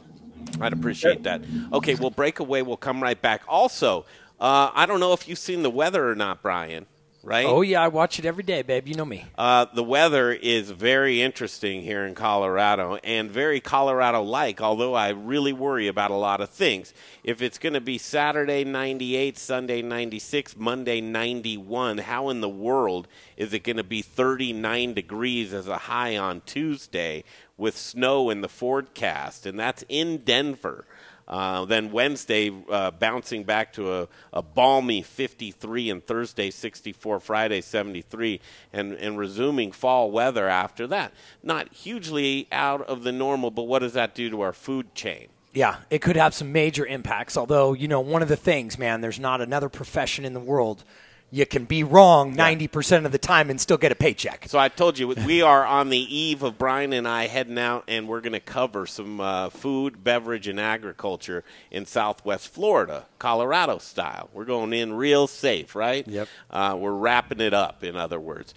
I'd 0.60 0.72
appreciate 0.72 1.22
that. 1.22 1.42
Okay, 1.72 1.94
we'll 1.94 2.10
break 2.10 2.40
away. 2.40 2.62
We'll 2.62 2.76
come 2.76 3.02
right 3.02 3.20
back. 3.20 3.42
Also, 3.48 4.04
uh, 4.40 4.70
I 4.74 4.86
don't 4.86 5.00
know 5.00 5.12
if 5.12 5.28
you've 5.28 5.38
seen 5.38 5.62
the 5.62 5.70
weather 5.70 6.10
or 6.10 6.14
not, 6.14 6.42
Brian. 6.42 6.86
Right? 7.24 7.46
Oh 7.46 7.62
yeah, 7.62 7.80
I 7.82 7.88
watch 7.88 8.18
it 8.18 8.24
every 8.24 8.42
day, 8.42 8.62
babe. 8.62 8.88
You 8.88 8.96
know 8.96 9.04
me. 9.04 9.24
Uh, 9.38 9.66
the 9.72 9.84
weather 9.84 10.32
is 10.32 10.70
very 10.70 11.22
interesting 11.22 11.82
here 11.82 12.04
in 12.04 12.16
Colorado 12.16 12.96
and 13.04 13.30
very 13.30 13.60
Colorado-like. 13.60 14.60
Although 14.60 14.94
I 14.94 15.10
really 15.10 15.52
worry 15.52 15.86
about 15.86 16.10
a 16.10 16.16
lot 16.16 16.40
of 16.40 16.50
things. 16.50 16.92
If 17.22 17.40
it's 17.40 17.58
going 17.58 17.74
to 17.74 17.80
be 17.80 17.96
Saturday 17.96 18.64
98, 18.64 19.38
Sunday 19.38 19.82
96, 19.82 20.56
Monday 20.56 21.00
91, 21.00 21.98
how 21.98 22.28
in 22.28 22.40
the 22.40 22.48
world 22.48 23.06
is 23.36 23.52
it 23.52 23.60
going 23.60 23.76
to 23.76 23.84
be 23.84 24.02
39 24.02 24.94
degrees 24.94 25.52
as 25.52 25.68
a 25.68 25.78
high 25.78 26.16
on 26.16 26.42
Tuesday 26.44 27.22
with 27.56 27.76
snow 27.76 28.30
in 28.30 28.40
the 28.40 28.48
forecast, 28.48 29.46
and 29.46 29.58
that's 29.60 29.84
in 29.88 30.18
Denver. 30.18 30.84
Uh, 31.32 31.64
then 31.64 31.90
Wednesday, 31.90 32.50
uh, 32.70 32.90
bouncing 32.90 33.42
back 33.42 33.72
to 33.72 33.90
a, 33.90 34.08
a, 34.34 34.42
balmy 34.42 35.00
53, 35.00 35.88
and 35.88 36.06
Thursday 36.06 36.50
64, 36.50 37.20
Friday 37.20 37.62
73, 37.62 38.38
and, 38.70 38.92
and 38.92 39.16
resuming 39.16 39.72
fall 39.72 40.10
weather 40.10 40.46
after 40.46 40.86
that. 40.86 41.10
Not 41.42 41.72
hugely 41.72 42.48
out 42.52 42.82
of 42.82 43.02
the 43.02 43.12
normal, 43.12 43.50
but 43.50 43.62
what 43.62 43.78
does 43.78 43.94
that 43.94 44.14
do 44.14 44.28
to 44.28 44.42
our 44.42 44.52
food 44.52 44.94
chain? 44.94 45.28
Yeah, 45.54 45.76
it 45.88 46.02
could 46.02 46.16
have 46.16 46.34
some 46.34 46.52
major 46.52 46.84
impacts. 46.84 47.38
Although, 47.38 47.72
you 47.72 47.88
know, 47.88 48.00
one 48.00 48.20
of 48.20 48.28
the 48.28 48.36
things, 48.36 48.78
man, 48.78 49.00
there's 49.00 49.18
not 49.18 49.40
another 49.40 49.70
profession 49.70 50.26
in 50.26 50.34
the 50.34 50.40
world 50.40 50.84
you 51.32 51.46
can 51.46 51.64
be 51.64 51.82
wrong 51.82 52.36
90% 52.36 53.06
of 53.06 53.10
the 53.10 53.18
time 53.18 53.48
and 53.48 53.58
still 53.58 53.78
get 53.78 53.90
a 53.90 53.94
paycheck. 53.94 54.44
So 54.48 54.58
I 54.58 54.68
told 54.68 54.98
you, 54.98 55.08
we 55.08 55.40
are 55.40 55.64
on 55.64 55.88
the 55.88 55.96
eve 55.96 56.42
of 56.42 56.58
Brian 56.58 56.92
and 56.92 57.08
I 57.08 57.26
heading 57.26 57.58
out, 57.58 57.84
and 57.88 58.06
we're 58.06 58.20
going 58.20 58.34
to 58.34 58.40
cover 58.40 58.84
some 58.84 59.18
uh, 59.18 59.48
food, 59.48 60.04
beverage, 60.04 60.46
and 60.46 60.60
agriculture 60.60 61.42
in 61.70 61.86
southwest 61.86 62.48
Florida, 62.48 63.06
Colorado 63.18 63.78
style. 63.78 64.28
We're 64.34 64.44
going 64.44 64.74
in 64.74 64.92
real 64.92 65.26
safe, 65.26 65.74
right? 65.74 66.06
Yep. 66.06 66.28
Uh, 66.50 66.76
we're 66.78 66.92
wrapping 66.92 67.40
it 67.40 67.54
up, 67.54 67.82
in 67.82 67.96
other 67.96 68.20
words. 68.20 68.52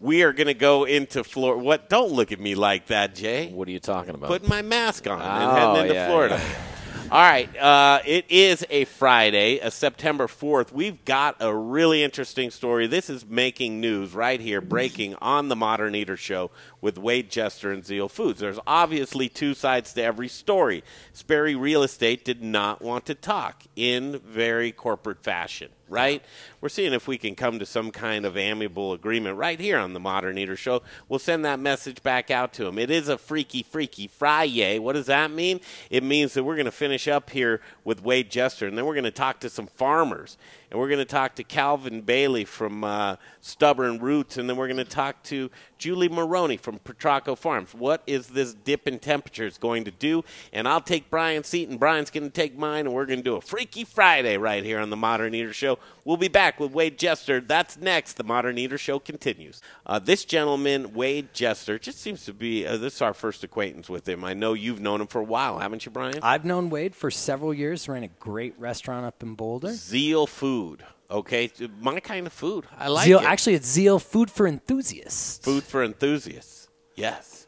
We 0.00 0.22
are 0.22 0.32
going 0.32 0.46
to 0.46 0.54
go 0.54 0.84
into 0.84 1.24
Florida. 1.24 1.62
What? 1.62 1.90
Don't 1.90 2.10
look 2.10 2.32
at 2.32 2.40
me 2.40 2.54
like 2.54 2.86
that, 2.86 3.14
Jay. 3.14 3.52
What 3.52 3.68
are 3.68 3.70
you 3.70 3.80
talking 3.80 4.14
about? 4.14 4.28
Putting 4.28 4.48
my 4.48 4.62
mask 4.62 5.06
on 5.06 5.20
oh, 5.20 5.24
and 5.24 5.58
heading 5.58 5.82
into 5.82 5.94
yeah, 5.94 6.08
Florida. 6.08 6.36
yeah, 6.36 6.48
yeah. 6.48 6.83
All 7.14 7.20
right. 7.20 7.56
Uh, 7.56 8.00
it 8.04 8.24
is 8.28 8.66
a 8.70 8.86
Friday, 8.86 9.60
a 9.60 9.70
September 9.70 10.26
4th. 10.26 10.72
We've 10.72 11.04
got 11.04 11.36
a 11.38 11.54
really 11.54 12.02
interesting 12.02 12.50
story. 12.50 12.88
This 12.88 13.08
is 13.08 13.24
making 13.24 13.80
news 13.80 14.14
right 14.14 14.40
here, 14.40 14.60
breaking 14.60 15.14
on 15.22 15.46
the 15.46 15.54
Modern 15.54 15.94
Eater 15.94 16.16
Show 16.16 16.50
with 16.84 16.98
Wayde 16.98 17.30
Jester 17.30 17.72
and 17.72 17.82
Zeal 17.82 18.10
Foods. 18.10 18.40
There's 18.40 18.58
obviously 18.66 19.30
two 19.30 19.54
sides 19.54 19.94
to 19.94 20.02
every 20.02 20.28
story. 20.28 20.84
Sperry 21.14 21.54
Real 21.54 21.82
Estate 21.82 22.26
did 22.26 22.42
not 22.42 22.82
want 22.82 23.06
to 23.06 23.14
talk 23.14 23.62
in 23.74 24.18
very 24.18 24.70
corporate 24.70 25.22
fashion, 25.22 25.70
right? 25.88 26.22
We're 26.60 26.68
seeing 26.68 26.92
if 26.92 27.08
we 27.08 27.16
can 27.16 27.36
come 27.36 27.58
to 27.58 27.64
some 27.64 27.90
kind 27.90 28.26
of 28.26 28.36
amiable 28.36 28.92
agreement 28.92 29.38
right 29.38 29.58
here 29.58 29.78
on 29.78 29.94
the 29.94 29.98
Modern 29.98 30.36
Eater 30.36 30.56
Show. 30.56 30.82
We'll 31.08 31.18
send 31.18 31.46
that 31.46 31.58
message 31.58 32.02
back 32.02 32.30
out 32.30 32.52
to 32.54 32.66
him. 32.66 32.78
It 32.78 32.90
is 32.90 33.08
a 33.08 33.16
freaky, 33.16 33.62
freaky 33.62 34.06
Friday. 34.06 34.78
What 34.78 34.92
does 34.92 35.06
that 35.06 35.30
mean? 35.30 35.60
It 35.88 36.02
means 36.02 36.34
that 36.34 36.44
we're 36.44 36.56
going 36.56 36.66
to 36.66 36.70
finish 36.70 37.08
up 37.08 37.30
here 37.30 37.62
with 37.84 38.04
Wayde 38.04 38.28
Jester, 38.28 38.66
and 38.66 38.76
then 38.76 38.84
we're 38.84 38.92
going 38.92 39.04
to 39.04 39.10
talk 39.10 39.40
to 39.40 39.48
some 39.48 39.68
farmers 39.68 40.36
and 40.74 40.80
we're 40.80 40.88
going 40.88 40.98
to 40.98 41.04
talk 41.04 41.36
to 41.36 41.44
Calvin 41.44 42.00
Bailey 42.00 42.44
from 42.44 42.82
uh, 42.82 43.14
Stubborn 43.40 44.00
Roots, 44.00 44.38
and 44.38 44.50
then 44.50 44.56
we're 44.56 44.66
going 44.66 44.76
to 44.78 44.84
talk 44.84 45.22
to 45.22 45.48
Julie 45.78 46.08
Maroney 46.08 46.56
from 46.56 46.80
Petrocco 46.80 47.36
Farms. 47.36 47.72
What 47.74 48.02
is 48.08 48.26
this 48.26 48.54
dip 48.54 48.88
in 48.88 48.98
temperatures 48.98 49.56
going 49.56 49.84
to 49.84 49.92
do? 49.92 50.24
And 50.52 50.66
I'll 50.66 50.80
take 50.80 51.10
Brian's 51.10 51.46
seat, 51.46 51.68
and 51.68 51.78
Brian's 51.78 52.10
going 52.10 52.24
to 52.24 52.30
take 52.30 52.58
mine, 52.58 52.86
and 52.86 52.92
we're 52.92 53.06
going 53.06 53.20
to 53.20 53.22
do 53.22 53.36
a 53.36 53.40
Freaky 53.40 53.84
Friday 53.84 54.36
right 54.36 54.64
here 54.64 54.80
on 54.80 54.90
the 54.90 54.96
Modern 54.96 55.32
Eater 55.32 55.52
Show. 55.52 55.78
We'll 56.04 56.18
be 56.18 56.28
back 56.28 56.60
with 56.60 56.72
Wayde 56.72 56.98
Jester. 56.98 57.40
That's 57.40 57.78
next. 57.78 58.14
The 58.14 58.24
Modern 58.24 58.58
Eater 58.58 58.76
Show 58.76 58.98
continues. 58.98 59.62
Uh, 59.86 59.98
this 59.98 60.24
gentleman, 60.26 60.90
Wayde 60.90 61.32
Jester, 61.32 61.78
just 61.78 61.98
seems 62.00 62.26
to 62.26 62.34
be 62.34 62.66
uh, 62.66 62.76
this 62.76 62.96
is 62.96 63.02
our 63.02 63.14
first 63.14 63.42
acquaintance 63.42 63.88
with 63.88 64.06
him. 64.06 64.22
I 64.22 64.34
know 64.34 64.52
you've 64.52 64.80
known 64.80 65.00
him 65.00 65.06
for 65.06 65.20
a 65.20 65.24
while, 65.24 65.58
haven't 65.60 65.86
you, 65.86 65.90
Brian? 65.90 66.18
I've 66.22 66.44
known 66.44 66.70
Wayde 66.70 66.94
for 66.94 67.10
several 67.10 67.54
years. 67.54 67.88
Ran 67.88 68.02
a 68.02 68.08
great 68.08 68.54
restaurant 68.58 69.06
up 69.06 69.22
in 69.22 69.34
Boulder. 69.34 69.72
Zeal 69.72 70.26
Food. 70.26 70.84
Okay, 71.10 71.50
my 71.80 72.00
kind 72.00 72.26
of 72.26 72.32
food. 72.32 72.66
I 72.76 72.88
like 72.88 73.06
Zeal, 73.06 73.20
it. 73.20 73.24
Actually, 73.24 73.54
it's 73.54 73.68
Zeal 73.68 73.98
Food 73.98 74.30
for 74.30 74.46
Enthusiasts. 74.46 75.38
Food 75.38 75.62
for 75.62 75.84
enthusiasts. 75.84 76.68
Yes, 76.96 77.46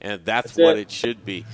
and 0.00 0.24
that's, 0.24 0.52
that's 0.52 0.58
what 0.58 0.76
it. 0.76 0.82
it. 0.82 0.90
should 0.90 1.24
be. 1.24 1.44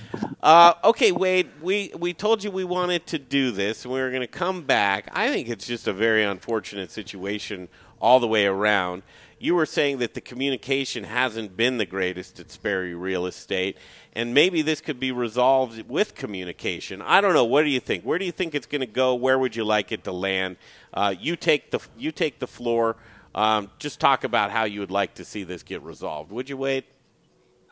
Uh, 0.42 0.74
okay, 0.84 1.12
Wayde. 1.12 1.48
We 1.60 1.92
we 1.98 2.12
told 2.12 2.44
you 2.44 2.50
we 2.50 2.64
wanted 2.64 3.06
to 3.08 3.18
do 3.18 3.50
this, 3.50 3.84
and 3.84 3.92
we 3.92 4.00
were 4.00 4.10
going 4.10 4.22
to 4.22 4.26
come 4.26 4.62
back. 4.62 5.08
I 5.12 5.28
think 5.28 5.48
it's 5.48 5.66
just 5.66 5.86
a 5.86 5.92
very 5.92 6.24
unfortunate 6.24 6.90
situation 6.90 7.68
all 8.00 8.20
the 8.20 8.28
way 8.28 8.46
around 8.46 9.02
you 9.38 9.54
were 9.54 9.66
saying 9.66 9.98
that 9.98 10.14
the 10.14 10.20
communication 10.20 11.04
hasn't 11.04 11.56
been 11.56 11.76
the 11.76 11.86
greatest 11.86 12.40
at 12.40 12.50
Sperry 12.50 12.94
Real 12.94 13.26
Estate, 13.26 13.76
and 14.14 14.32
maybe 14.32 14.62
this 14.62 14.80
could 14.80 14.98
be 14.98 15.12
resolved 15.12 15.88
with 15.88 16.14
communication. 16.14 17.02
I 17.02 17.20
don't 17.20 17.34
know. 17.34 17.44
What 17.44 17.62
do 17.62 17.68
you 17.68 17.80
think? 17.80 18.04
Where 18.04 18.18
do 18.18 18.24
you 18.24 18.32
think 18.32 18.54
it's 18.54 18.66
going 18.66 18.80
to 18.80 18.86
go? 18.86 19.14
Where 19.14 19.38
would 19.38 19.54
you 19.54 19.64
like 19.64 19.92
it 19.92 20.04
to 20.04 20.12
land? 20.12 20.56
Uh, 20.94 21.14
you 21.18 21.36
take 21.36 21.70
the 21.70 21.80
you 21.98 22.12
take 22.12 22.38
the 22.38 22.46
floor. 22.46 22.96
Um, 23.34 23.70
just 23.78 24.00
talk 24.00 24.24
about 24.24 24.50
how 24.50 24.64
you 24.64 24.80
would 24.80 24.90
like 24.90 25.14
to 25.14 25.24
see 25.24 25.44
this 25.44 25.62
get 25.62 25.82
resolved. 25.82 26.32
Would 26.32 26.48
you, 26.48 26.56
Wayde? 26.56 26.84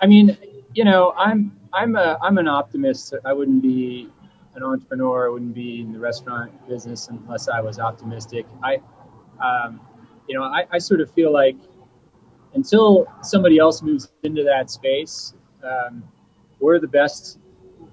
I 0.00 0.07
mean, 0.07 0.37
you 0.74 0.85
know, 0.85 1.12
I'm 1.16 1.59
I'm 1.72 1.96
a 1.96 2.18
I'm 2.22 2.38
an 2.38 2.48
optimist. 2.48 3.14
I 3.24 3.33
wouldn't 3.33 3.62
be 3.62 4.11
an 4.54 4.62
entrepreneur. 4.62 5.28
I 5.28 5.33
wouldn't 5.33 5.54
be 5.54 5.80
in 5.80 5.92
the 5.92 5.98
restaurant 5.98 6.52
business 6.68 7.09
unless 7.09 7.48
I 7.48 7.61
was 7.61 7.78
optimistic. 7.78 8.46
I 8.62 8.80
um, 9.42 9.80
you 10.28 10.38
know, 10.38 10.44
I, 10.44 10.64
I 10.72 10.78
sort 10.78 11.00
of 11.00 11.11
feel 11.12 11.33
like 11.33 11.57
until 12.54 13.07
somebody 13.22 13.59
else 13.59 13.83
moves 13.83 14.11
into 14.22 14.44
that 14.44 14.70
space, 14.70 15.35
um, 15.62 16.04
we're 16.61 16.78
the 16.78 16.88
best. 16.88 17.38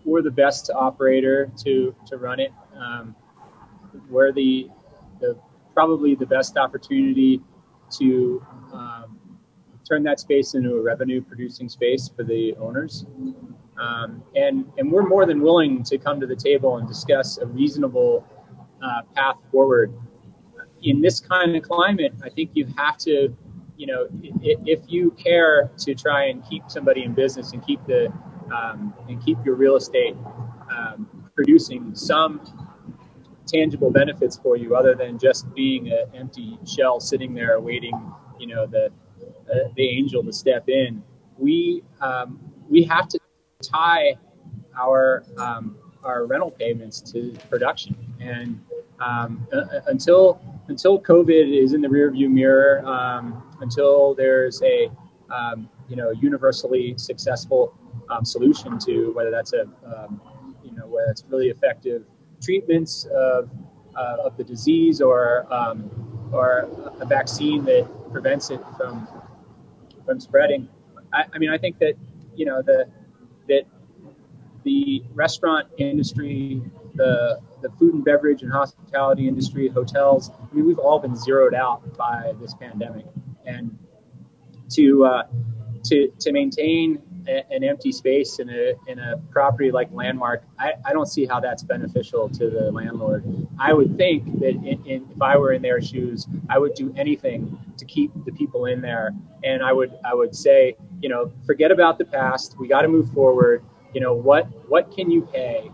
We're 0.06 0.22
the 0.22 0.32
best 0.32 0.72
operator 0.74 1.52
to 1.64 1.96
to 2.08 2.18
run 2.18 2.40
it. 2.40 2.52
Um, 2.76 3.16
we're 4.10 4.32
the 4.32 4.70
the 5.20 5.38
probably 5.74 6.16
the 6.16 6.26
best 6.26 6.58
opportunity 6.58 7.42
to 8.00 8.46
turn 9.92 10.04
that 10.04 10.20
space 10.20 10.54
into 10.54 10.76
a 10.76 10.82
revenue 10.82 11.22
producing 11.22 11.68
space 11.68 12.10
for 12.16 12.24
the 12.24 12.56
owners. 12.60 13.06
Um, 13.80 14.24
and 14.36 14.72
and 14.78 14.92
we're 14.92 15.08
more 15.08 15.26
than 15.26 15.42
willing 15.42 15.84
to 15.84 15.98
come 15.98 16.20
to 16.20 16.28
the 16.28 16.36
table 16.36 16.78
and 16.78 16.88
discuss 16.88 17.38
a 17.40 17.46
reasonable 17.46 18.26
uh, 18.82 19.02
path 19.16 19.38
forward 19.52 19.94
in 20.84 21.02
this 21.02 21.20
kind 21.20 21.56
of 21.56 21.64
climate, 21.64 22.14
I 22.24 22.30
think 22.30 22.52
you 22.54 22.68
have 22.78 22.98
to, 23.00 23.36
you 23.78 23.88
know, 23.88 24.08
if 24.42 24.80
you 24.88 25.12
care 25.12 25.70
to 25.80 25.96
try 25.96 26.26
and 26.26 26.44
keep 26.48 26.64
somebody 26.68 27.04
in 27.04 27.14
business 27.14 27.54
and 27.54 27.66
keep 27.66 27.86
the 27.86 28.12
um, 28.54 28.94
and 29.08 29.24
keep 29.24 29.38
your 29.46 29.56
real 29.56 29.76
estate 29.76 30.16
um, 30.76 31.08
producing 31.36 31.96
some 31.96 32.42
tangible 33.48 33.92
benefits 33.92 34.38
for 34.38 34.58
you, 34.58 34.76
other 34.76 34.94
than 34.96 35.18
just 35.18 35.54
being 35.54 35.92
an 35.92 36.06
empty 36.14 36.58
shell 36.66 37.00
sitting 37.00 37.34
there 37.34 37.60
waiting, 37.60 37.94
you 38.40 38.48
know, 38.48 38.66
the 38.66 38.90
uh, 39.52 39.70
the 39.76 39.88
angel 39.88 40.24
to 40.24 40.32
step 40.34 40.70
in. 40.70 41.04
We 41.38 41.84
um, 42.00 42.40
we 42.70 42.84
have 42.84 43.08
to 43.10 43.20
tie 43.62 44.16
our 44.80 45.24
um, 45.38 45.78
our 46.04 46.26
rental 46.26 46.52
payments 46.52 47.02
to 47.12 47.38
production, 47.50 47.96
and 48.20 48.64
um, 49.00 49.48
uh, 49.52 49.82
until 49.88 50.40
until 50.68 51.00
COVID 51.02 51.64
is 51.64 51.74
in 51.74 51.82
the 51.82 51.88
rearview 51.88 52.30
mirror, 52.30 52.86
um, 52.86 53.44
until 53.62 54.14
there's 54.16 54.62
a 54.62 54.90
um, 55.30 55.70
you 55.90 55.96
know 55.96 56.12
universally 56.12 56.94
successful 56.98 57.78
um, 58.10 58.24
solution 58.24 58.80
to 58.80 59.12
whether 59.14 59.32
that's 59.32 59.54
a 59.54 59.68
you 60.64 60.72
know 60.74 60.88
whether 60.88 61.10
it's 61.10 61.24
really 61.30 61.50
effective 61.50 62.04
treatments 62.42 63.06
of, 63.14 63.50
uh, 63.96 64.18
of 64.24 64.38
the 64.38 64.44
disease 64.44 65.02
or 65.02 65.46
or 66.32 66.70
a 67.02 67.06
vaccine 67.06 67.66
that 67.66 67.86
prevents 68.12 68.52
it 68.52 68.62
from 68.78 69.06
from 70.06 70.20
spreading. 70.20 70.68
I, 71.14 71.26
I 71.34 71.38
mean, 71.38 71.50
I 71.50 71.58
think 71.58 71.80
that 71.80 71.94
you 72.36 72.46
know 72.46 72.62
the 72.62 72.88
that 73.48 73.64
the 74.64 75.04
restaurant 75.14 75.68
industry, 75.78 76.62
the 76.96 77.40
the 77.62 77.70
food 77.78 77.94
and 77.94 78.04
beverage 78.04 78.44
and 78.44 78.52
hospitality 78.52 79.28
industry, 79.28 79.68
hotels. 79.68 80.32
I 80.32 80.56
mean, 80.56 80.66
we've 80.66 80.80
all 80.80 81.00
been 81.00 81.16
zeroed 81.16 81.54
out 81.54 81.98
by 81.98 82.34
this 82.40 82.54
pandemic, 82.54 83.06
and 83.46 83.78
to 84.72 85.06
uh, 85.06 85.24
to 85.86 86.12
to 86.20 86.32
maintain 86.32 87.02
a, 87.28 87.44
an 87.52 87.64
empty 87.64 87.92
space 87.92 88.40
in 88.40 88.50
a 88.50 88.74
in 88.88 89.00
a 89.00 89.18
property 89.32 89.72
like 89.72 89.90
Landmark, 89.92 90.44
I, 90.60 90.74
I 90.86 90.94
don't 90.94 91.08
see 91.08 91.26
how 91.26 91.40
that's 91.40 91.64
beneficial 91.64 92.30
to 92.30 92.50
the 92.50 92.72
landlord. 92.72 93.26
I 93.62 93.74
would 93.74 93.95
think 93.97 94.39
that 94.39 94.56
in, 94.56 94.84
in, 94.86 95.08
if 95.15 95.21
I 95.21 95.38
were 95.38 95.54
in 95.54 95.62
their 95.62 95.82
shoes, 95.82 96.28
I 96.50 96.58
would 96.58 96.74
do 96.74 96.93
anything 96.97 97.58
to 97.78 97.86
keep 97.86 98.12
the 98.26 98.32
people 98.32 98.65
in 98.65 98.82
there, 98.82 99.12
and 99.43 99.63
I 99.63 99.71
would 99.71 99.91
I 100.04 100.15
would 100.15 100.36
say, 100.36 100.76
you 101.00 101.10
know, 101.10 101.32
forget 101.45 101.71
about 101.71 101.97
the 101.97 102.06
past. 102.06 102.58
We 102.60 102.67
got 102.67 102.82
to 102.82 102.88
move 102.88 103.12
forward. 103.12 103.63
You 103.93 104.02
know 104.02 104.13
what 104.13 104.47
what 104.67 104.91
can 104.95 105.12
you 105.12 105.21
pay? 105.21 105.71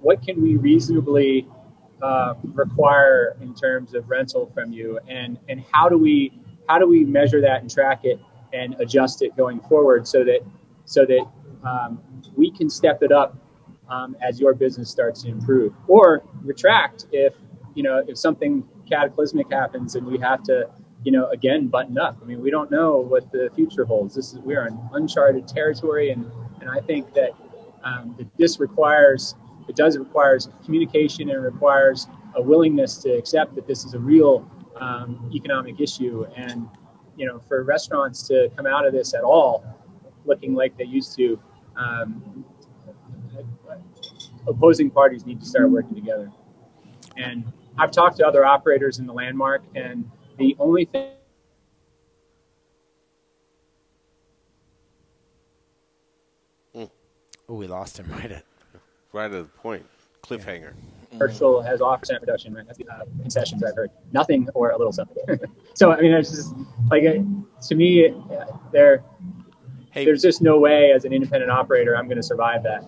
what 0.00 0.22
can 0.22 0.42
we 0.42 0.56
reasonably 0.56 1.46
uh, 2.02 2.34
require 2.54 3.36
in 3.40 3.54
terms 3.54 3.94
of 3.94 4.08
rental 4.08 4.50
from 4.54 4.72
you, 4.72 4.98
and 5.08 5.38
and 5.48 5.64
how 5.72 5.88
do 5.88 5.98
we 5.98 6.32
how 6.68 6.78
do 6.78 6.86
we 6.86 7.04
measure 7.04 7.40
that 7.40 7.60
and 7.60 7.70
track 7.70 8.04
it 8.04 8.18
and 8.52 8.74
adjust 8.80 9.22
it 9.22 9.36
going 9.36 9.60
forward 9.60 10.06
so 10.06 10.24
that 10.24 10.40
so 10.84 11.04
that 11.06 11.24
um, 11.68 12.00
we 12.36 12.50
can 12.50 12.68
step 12.70 13.02
it 13.02 13.12
up 13.12 13.36
um, 13.90 14.16
as 14.20 14.40
your 14.40 14.54
business 14.54 14.90
starts 14.90 15.22
to 15.22 15.28
improve, 15.28 15.74
or 15.88 16.22
retract 16.42 17.06
if 17.12 17.34
you 17.74 17.82
know 17.82 18.02
if 18.06 18.18
something 18.18 18.66
cataclysmic 18.88 19.50
happens 19.52 19.94
and 19.94 20.06
we 20.06 20.18
have 20.18 20.42
to 20.44 20.68
you 21.04 21.12
know 21.12 21.28
again 21.28 21.68
button 21.68 21.98
up. 21.98 22.18
I 22.22 22.24
mean, 22.24 22.40
we 22.40 22.50
don't 22.50 22.70
know 22.70 22.98
what 22.98 23.30
the 23.32 23.50
future 23.54 23.84
holds. 23.84 24.14
This 24.14 24.32
is 24.32 24.38
we 24.40 24.56
are 24.56 24.66
in 24.66 24.78
uncharted 24.92 25.46
territory, 25.48 26.10
and 26.10 26.30
and 26.60 26.70
I 26.70 26.80
think 26.80 27.12
that 27.14 27.30
um, 27.84 28.14
that 28.18 28.28
this 28.36 28.60
requires 28.60 29.34
it 29.68 29.76
does 29.76 29.96
require 29.96 30.38
communication 30.64 31.30
and 31.30 31.42
requires 31.42 32.08
a 32.34 32.42
willingness 32.42 32.96
to 32.98 33.10
accept 33.10 33.54
that 33.54 33.66
this 33.66 33.84
is 33.84 33.94
a 33.94 33.98
real 33.98 34.48
um, 34.80 35.30
economic 35.34 35.80
issue. 35.80 36.26
And 36.36 36.68
you 37.16 37.26
know, 37.26 37.38
for 37.38 37.62
restaurants 37.64 38.26
to 38.28 38.50
come 38.56 38.66
out 38.66 38.86
of 38.86 38.92
this 38.92 39.14
at 39.14 39.22
all 39.22 39.64
looking 40.24 40.54
like 40.54 40.76
they 40.76 40.84
used 40.84 41.16
to, 41.16 41.38
um, 43.70 43.82
opposing 44.46 44.90
parties 44.90 45.26
need 45.26 45.40
to 45.40 45.46
start 45.46 45.70
working 45.70 45.94
together. 45.94 46.30
And 47.16 47.44
I've 47.78 47.90
talked 47.90 48.16
to 48.18 48.26
other 48.26 48.44
operators 48.44 48.98
in 48.98 49.06
the 49.06 49.12
landmark, 49.12 49.62
and 49.74 50.10
the 50.38 50.56
only 50.58 50.84
thing 50.84 51.10
Oh, 57.50 57.54
we 57.54 57.66
lost 57.66 57.98
him 57.98 58.06
right 58.12 58.30
at 58.30 58.44
right 59.12 59.24
at 59.24 59.32
the 59.32 59.44
point. 59.44 59.84
Cliffhanger. 60.22 60.72
Commercial 61.10 61.60
has 61.60 61.80
off 61.80 61.98
percent 61.98 62.20
reduction, 62.20 62.54
right? 62.54 62.64
That's 62.64 62.78
the 62.78 62.88
uh, 62.88 63.04
concessions 63.20 63.64
I've 63.64 63.74
heard. 63.74 63.90
Nothing 64.12 64.48
or 64.54 64.70
a 64.70 64.78
little 64.78 64.92
something. 64.92 65.16
so 65.74 65.90
I 65.90 66.00
mean, 66.00 66.12
it's 66.12 66.30
just 66.30 66.54
like 66.88 67.02
uh, 67.04 67.14
to 67.66 67.74
me, 67.74 68.08
uh, 68.08 68.12
there, 68.72 69.02
hey, 69.90 70.04
there's 70.04 70.22
just 70.22 70.40
no 70.42 70.60
way 70.60 70.92
as 70.92 71.04
an 71.04 71.12
independent 71.12 71.50
operator 71.50 71.96
I'm 71.96 72.06
going 72.06 72.18
to 72.18 72.22
survive 72.22 72.62
that. 72.62 72.84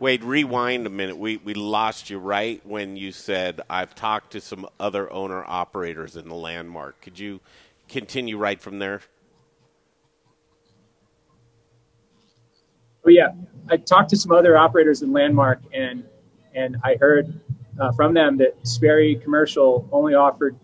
Wayde, 0.00 0.24
rewind 0.24 0.86
a 0.86 0.90
minute. 0.90 1.18
We 1.18 1.38
we 1.38 1.54
lost 1.54 2.10
you 2.10 2.18
right 2.18 2.60
when 2.66 2.96
you 2.96 3.12
said 3.12 3.62
I've 3.70 3.94
talked 3.94 4.32
to 4.32 4.40
some 4.40 4.68
other 4.80 5.10
owner 5.12 5.44
operators 5.46 6.16
in 6.16 6.28
the 6.28 6.34
landmark. 6.34 7.00
Could 7.00 7.18
you 7.18 7.40
continue 7.88 8.38
right 8.38 8.60
from 8.60 8.78
there? 8.78 9.00
Oh 13.06 13.10
yeah, 13.10 13.28
I 13.70 13.78
talked 13.78 14.10
to 14.10 14.16
some 14.16 14.32
other 14.32 14.56
operators 14.58 15.02
in 15.02 15.12
Landmark, 15.12 15.60
and 15.72 16.04
and 16.54 16.76
I 16.84 16.96
heard 17.00 17.40
uh, 17.80 17.92
from 17.92 18.14
them 18.14 18.36
that 18.38 18.56
Sperry 18.66 19.16
Commercial 19.16 19.88
only 19.92 20.14
offered 20.14 20.56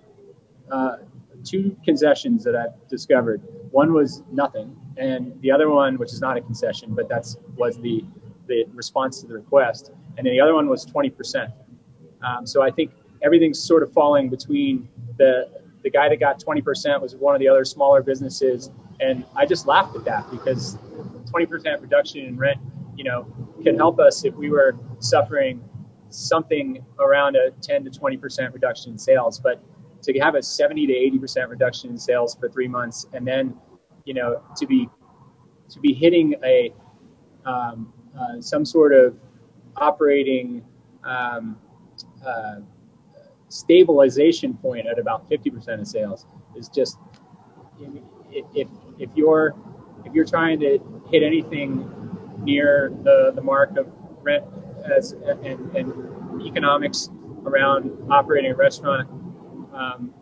uh, 0.71 0.97
two 1.45 1.77
concessions 1.85 2.45
that 2.45 2.57
I've 2.57 2.89
discovered. 2.89 3.43
One 3.71 3.93
was 3.95 4.23
nothing, 4.33 4.77
and 4.99 5.41
the 5.41 5.53
other 5.53 5.71
one, 5.71 5.99
which 5.99 6.13
is 6.13 6.21
not 6.21 6.37
a 6.37 6.41
concession, 6.43 6.95
but 6.95 7.09
that's 7.09 7.37
was 7.57 7.79
the 7.79 8.05
the 8.53 8.65
response 8.75 9.21
to 9.21 9.27
the 9.27 9.35
request, 9.35 9.91
and 10.17 10.27
then 10.27 10.35
the 10.35 10.41
other 10.41 10.55
one 10.55 10.69
was 10.69 10.85
20%. 10.85 11.53
Um, 12.23 12.47
so 12.47 12.63
I 12.63 12.71
think 12.71 12.93
everything's 13.23 13.59
sort 13.59 13.83
of 13.83 13.93
falling 13.93 14.29
between 14.29 14.89
the 15.19 15.49
the 15.83 15.91
guy 15.91 16.09
that 16.09 16.21
got 16.21 16.39
20% 16.39 17.01
was 17.01 17.17
one 17.17 17.35
of 17.35 17.41
the 17.41 17.49
other 17.49 17.65
smaller 17.65 18.03
businesses, 18.03 18.71
and 19.01 19.25
I 19.35 19.47
just 19.47 19.67
laughed 19.67 19.97
at 19.97 20.05
that 20.05 20.31
because 20.31 20.77
20% 21.25 21.83
reduction 21.83 22.25
in 22.25 22.37
rent, 22.37 22.61
you 22.95 23.03
know, 23.03 23.27
can 23.65 23.77
help 23.77 23.99
us 23.99 24.25
if 24.25 24.35
we 24.37 24.49
were 24.49 24.77
suffering 25.01 25.61
something 26.09 26.85
around 27.01 27.35
a 27.35 27.51
10 27.63 27.85
to 27.85 27.91
20% 27.91 28.53
reduction 28.53 28.93
in 28.93 28.99
sales, 28.99 29.41
but 29.41 29.61
to 30.03 30.17
have 30.21 30.37
a 30.37 30.43
70 30.43 30.87
to 30.87 30.93
80% 30.93 31.49
reduction 31.49 31.91
in 31.91 31.99
sales 31.99 32.37
for 32.37 32.49
three 32.49 32.69
months, 32.69 33.07
and 33.13 33.27
then, 33.27 33.57
you 34.05 34.15
know, 34.15 34.41
to 34.57 34.67
be 34.67 34.89
to 35.69 35.81
be 35.81 35.95
hitting 35.95 36.35
a 36.45 36.73
um, 37.47 37.93
uh, 38.19 38.41
some 38.41 38.65
sort 38.65 38.93
of 38.93 39.17
operating 39.77 40.65
um, 41.05 41.57
uh, 42.27 42.57
stabilization 43.49 44.55
point 44.55 44.87
at 44.87 44.99
about 44.99 45.29
50% 45.29 45.81
of 45.81 45.87
sales 45.87 46.27
is 46.57 46.69
just 46.69 46.99
if, 48.31 48.69
if 48.99 49.11
you're 49.15 49.55
if 50.05 50.13
you're 50.15 50.25
trying 50.25 50.59
to 50.61 50.79
hit 51.11 51.23
anything 51.23 51.89
near 52.39 52.93
the, 53.03 53.33
the 53.35 53.43
mark 53.43 53.77
of 53.77 53.87
rent 54.23 54.45
as 54.85 55.13
and, 55.13 55.77
and 55.77 56.43
economics 56.47 57.11
around 57.45 57.91
operating 58.11 58.53
a 58.53 58.55
restaurant 58.55 59.09
um, 59.73 60.13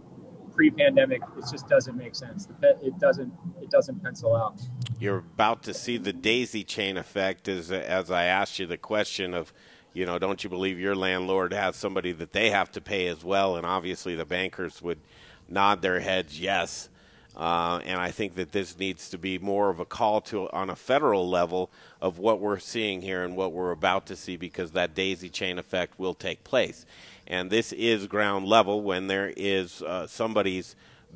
pre-pandemic, 0.60 1.22
it 1.38 1.44
just 1.50 1.66
doesn't 1.68 1.96
make 1.96 2.14
sense. 2.14 2.46
It 2.82 2.98
doesn't 2.98 3.32
it 3.62 3.70
doesn't 3.70 4.02
pencil 4.02 4.36
out. 4.36 4.60
You're 4.98 5.18
about 5.18 5.62
to 5.62 5.72
see 5.72 5.96
the 5.96 6.12
daisy 6.12 6.64
chain 6.64 6.98
effect, 6.98 7.48
as 7.48 7.72
as 7.72 8.10
I 8.10 8.24
asked 8.24 8.58
you 8.58 8.66
the 8.66 8.76
question 8.76 9.32
of, 9.32 9.54
you 9.94 10.04
know, 10.04 10.18
don't 10.18 10.44
you 10.44 10.50
believe 10.50 10.78
your 10.78 10.94
landlord 10.94 11.54
has 11.54 11.76
somebody 11.76 12.12
that 12.12 12.32
they 12.32 12.50
have 12.50 12.70
to 12.72 12.80
pay 12.82 13.06
as 13.06 13.24
well? 13.24 13.56
And 13.56 13.64
obviously, 13.64 14.14
the 14.14 14.26
bankers 14.26 14.82
would 14.82 15.00
nod 15.48 15.80
their 15.80 16.00
heads 16.00 16.38
yes. 16.38 16.90
Uh, 17.36 17.80
and 17.84 18.00
I 18.00 18.10
think 18.10 18.34
that 18.34 18.52
this 18.52 18.78
needs 18.78 19.08
to 19.10 19.18
be 19.18 19.38
more 19.38 19.70
of 19.70 19.80
a 19.80 19.84
call 19.84 20.20
to 20.22 20.50
on 20.50 20.68
a 20.68 20.76
federal 20.76 21.28
level 21.28 21.70
of 22.00 22.18
what 22.18 22.40
we're 22.40 22.58
seeing 22.58 23.02
here 23.02 23.22
and 23.22 23.36
what 23.36 23.52
we're 23.52 23.70
about 23.70 24.06
to 24.06 24.16
see 24.16 24.36
because 24.36 24.72
that 24.72 24.94
daisy 24.94 25.28
chain 25.28 25.58
effect 25.58 25.98
will 25.98 26.14
take 26.14 26.42
place. 26.44 26.84
And 27.26 27.48
this 27.48 27.72
is 27.72 28.08
ground 28.08 28.46
level 28.46 28.82
when 28.82 29.06
there 29.06 29.32
is 29.36 29.82
uh, 29.82 30.08
somebody's 30.08 30.74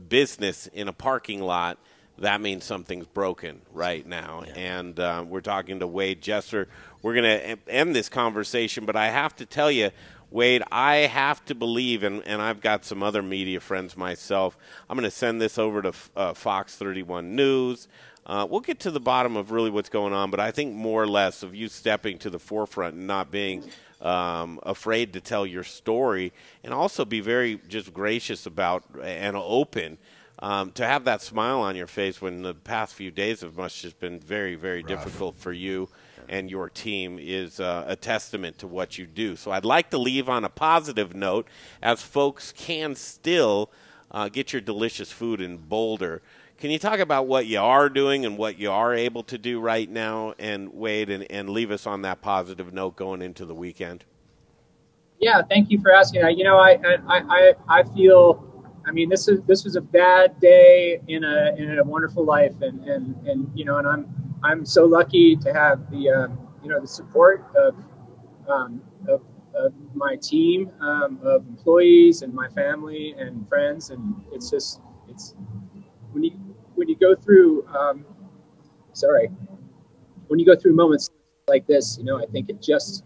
business 0.08 0.68
in 0.68 0.86
a 0.86 0.92
parking 0.92 1.42
lot. 1.42 1.78
That 2.18 2.40
means 2.40 2.64
something's 2.64 3.06
broken 3.06 3.60
right 3.72 4.06
now. 4.06 4.44
Yeah. 4.46 4.52
And 4.54 5.00
uh, 5.00 5.24
we're 5.26 5.40
talking 5.40 5.80
to 5.80 5.88
Wayde 5.88 6.20
Jester. 6.20 6.68
We're 7.02 7.14
going 7.14 7.24
to 7.24 7.58
end 7.68 7.96
this 7.96 8.08
conversation, 8.08 8.86
but 8.86 8.94
I 8.94 9.08
have 9.08 9.34
to 9.36 9.46
tell 9.46 9.70
you, 9.70 9.90
Wayde, 10.34 10.62
I 10.72 10.96
have 10.96 11.44
to 11.44 11.54
believe, 11.54 12.02
and, 12.02 12.20
and 12.26 12.42
I've 12.42 12.60
got 12.60 12.84
some 12.84 13.04
other 13.04 13.22
media 13.22 13.60
friends 13.60 13.96
myself. 13.96 14.58
I'm 14.90 14.98
going 14.98 15.08
to 15.08 15.10
send 15.16 15.40
this 15.40 15.58
over 15.58 15.80
to 15.82 15.92
uh, 16.16 16.34
Fox 16.34 16.74
31 16.74 17.36
News. 17.36 17.86
Uh, 18.26 18.44
we'll 18.50 18.60
get 18.60 18.80
to 18.80 18.90
the 18.90 18.98
bottom 18.98 19.36
of 19.36 19.52
really 19.52 19.70
what's 19.70 19.88
going 19.88 20.12
on, 20.12 20.32
but 20.32 20.40
I 20.40 20.50
think 20.50 20.74
more 20.74 21.00
or 21.00 21.06
less 21.06 21.44
of 21.44 21.54
you 21.54 21.68
stepping 21.68 22.18
to 22.18 22.30
the 22.30 22.40
forefront 22.40 22.96
and 22.96 23.06
not 23.06 23.30
being 23.30 23.62
um, 24.00 24.58
afraid 24.64 25.12
to 25.12 25.20
tell 25.20 25.46
your 25.46 25.62
story, 25.62 26.32
and 26.64 26.74
also 26.74 27.04
be 27.04 27.20
very 27.20 27.60
just 27.68 27.94
gracious 27.94 28.44
about 28.44 28.82
and 29.02 29.36
open. 29.36 29.98
Um, 30.40 30.72
to 30.72 30.84
have 30.84 31.04
that 31.04 31.22
smile 31.22 31.60
on 31.60 31.76
your 31.76 31.86
face 31.86 32.20
when 32.20 32.42
the 32.42 32.54
past 32.54 32.94
few 32.94 33.12
days 33.12 33.42
have 33.42 33.56
must 33.56 33.80
just 33.80 34.00
been 34.00 34.18
very, 34.18 34.56
very 34.56 34.82
Rough. 34.82 34.88
difficult 34.88 35.38
for 35.38 35.52
you 35.52 35.88
and 36.34 36.50
your 36.50 36.68
team 36.68 37.16
is 37.20 37.60
uh, 37.60 37.84
a 37.86 37.94
testament 37.94 38.58
to 38.58 38.66
what 38.66 38.98
you 38.98 39.06
do. 39.06 39.36
So 39.36 39.52
I'd 39.52 39.64
like 39.64 39.90
to 39.90 39.98
leave 39.98 40.28
on 40.28 40.44
a 40.44 40.48
positive 40.48 41.14
note, 41.14 41.46
as 41.80 42.02
folks 42.02 42.52
can 42.52 42.96
still 42.96 43.70
uh, 44.10 44.28
get 44.28 44.52
your 44.52 44.60
delicious 44.60 45.12
food 45.12 45.40
in 45.40 45.58
Boulder. 45.58 46.22
Can 46.58 46.72
you 46.72 46.78
talk 46.80 46.98
about 46.98 47.28
what 47.28 47.46
you 47.46 47.60
are 47.60 47.88
doing 47.88 48.24
and 48.24 48.36
what 48.36 48.58
you 48.58 48.70
are 48.70 48.92
able 48.92 49.22
to 49.24 49.38
do 49.38 49.60
right 49.60 49.88
now, 49.88 50.34
and 50.38 50.72
Wayde, 50.72 51.10
and, 51.10 51.30
and 51.30 51.50
leave 51.50 51.70
us 51.70 51.86
on 51.86 52.02
that 52.02 52.20
positive 52.20 52.72
note 52.72 52.96
going 52.96 53.22
into 53.22 53.44
the 53.44 53.54
weekend? 53.54 54.04
Yeah, 55.20 55.40
thank 55.48 55.70
you 55.70 55.80
for 55.80 55.92
asking. 55.92 56.22
You 56.36 56.44
know, 56.44 56.56
I 56.56 56.80
I, 57.06 57.22
I, 57.28 57.52
I 57.68 57.82
feel. 57.94 58.50
I 58.86 58.90
mean, 58.90 59.08
this 59.08 59.28
is 59.28 59.40
this 59.42 59.64
was 59.64 59.76
a 59.76 59.80
bad 59.80 60.38
day 60.40 61.00
in 61.06 61.22
a 61.24 61.54
in 61.56 61.78
a 61.78 61.84
wonderful 61.84 62.24
life, 62.24 62.54
and 62.60 62.84
and 62.88 63.14
and 63.26 63.50
you 63.54 63.64
know, 63.64 63.78
and 63.78 63.86
I'm 63.86 64.23
I'm 64.44 64.66
so 64.66 64.84
lucky 64.84 65.36
to 65.36 65.52
have 65.54 65.90
the 65.90 66.10
um, 66.10 66.38
you 66.62 66.68
know 66.68 66.80
the 66.80 66.86
support 66.86 67.44
of 67.56 67.74
um, 68.48 68.82
of, 69.08 69.22
of, 69.54 69.72
my 69.94 70.16
team 70.16 70.70
um, 70.80 71.18
of 71.22 71.46
employees 71.48 72.20
and 72.20 72.34
my 72.34 72.48
family 72.48 73.14
and 73.18 73.48
friends, 73.48 73.88
and 73.88 74.14
it's 74.32 74.50
just 74.50 74.80
it's 75.08 75.34
when 76.12 76.24
you 76.24 76.32
when 76.74 76.88
you 76.88 76.96
go 76.96 77.14
through, 77.14 77.66
um, 77.68 78.04
sorry, 78.92 79.28
when 80.26 80.38
you 80.38 80.44
go 80.44 80.54
through 80.54 80.74
moments 80.74 81.08
like 81.48 81.66
this, 81.66 81.96
you 81.96 82.04
know, 82.04 82.18
I 82.20 82.26
think 82.26 82.50
it 82.50 82.60
just 82.60 83.04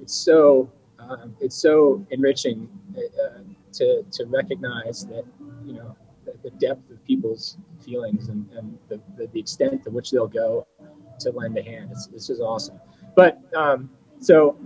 it's 0.00 0.14
so 0.14 0.72
um, 0.98 1.36
it's 1.40 1.56
so 1.56 2.04
enriching 2.10 2.68
uh, 2.96 3.42
to 3.74 4.02
to 4.10 4.24
recognize 4.26 5.06
that 5.06 5.24
you 5.64 5.74
know 5.74 5.96
the, 6.24 6.34
the 6.42 6.50
depth 6.56 6.90
of 6.90 7.04
people's 7.04 7.58
feelings 7.84 8.28
and, 8.28 8.50
and 8.52 8.76
the, 8.88 9.00
the, 9.16 9.28
the, 9.32 9.40
extent 9.40 9.84
to 9.84 9.90
which 9.90 10.10
they'll 10.10 10.26
go 10.26 10.66
to 11.20 11.30
lend 11.30 11.56
a 11.58 11.62
hand. 11.62 11.90
It's, 11.92 12.26
just 12.26 12.40
awesome. 12.40 12.80
But 13.16 13.40
um, 13.54 13.90
so, 14.20 14.56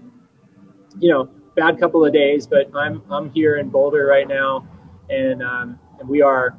you 0.98 1.10
know, 1.10 1.28
bad 1.54 1.78
couple 1.78 2.04
of 2.04 2.12
days, 2.12 2.46
but 2.46 2.70
I'm 2.74 3.02
I'm 3.10 3.30
here 3.30 3.56
in 3.56 3.68
Boulder 3.68 4.06
right 4.06 4.26
now, 4.26 4.66
and 5.10 5.42
um, 5.42 5.78
and 6.00 6.08
we 6.08 6.22
are 6.22 6.56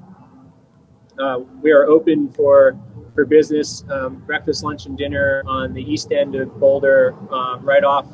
uh, 1.19 1.39
we 1.61 1.71
are 1.71 1.85
open 1.85 2.31
for 2.31 2.77
for 3.13 3.25
business, 3.25 3.83
um, 3.89 4.15
breakfast, 4.25 4.63
lunch, 4.63 4.85
and 4.85 4.97
dinner 4.97 5.43
on 5.47 5.73
the 5.73 5.81
east 5.81 6.11
end 6.11 6.35
of 6.35 6.59
Boulder, 6.59 7.15
uh, 7.31 7.57
right 7.59 7.83
off 7.83 8.07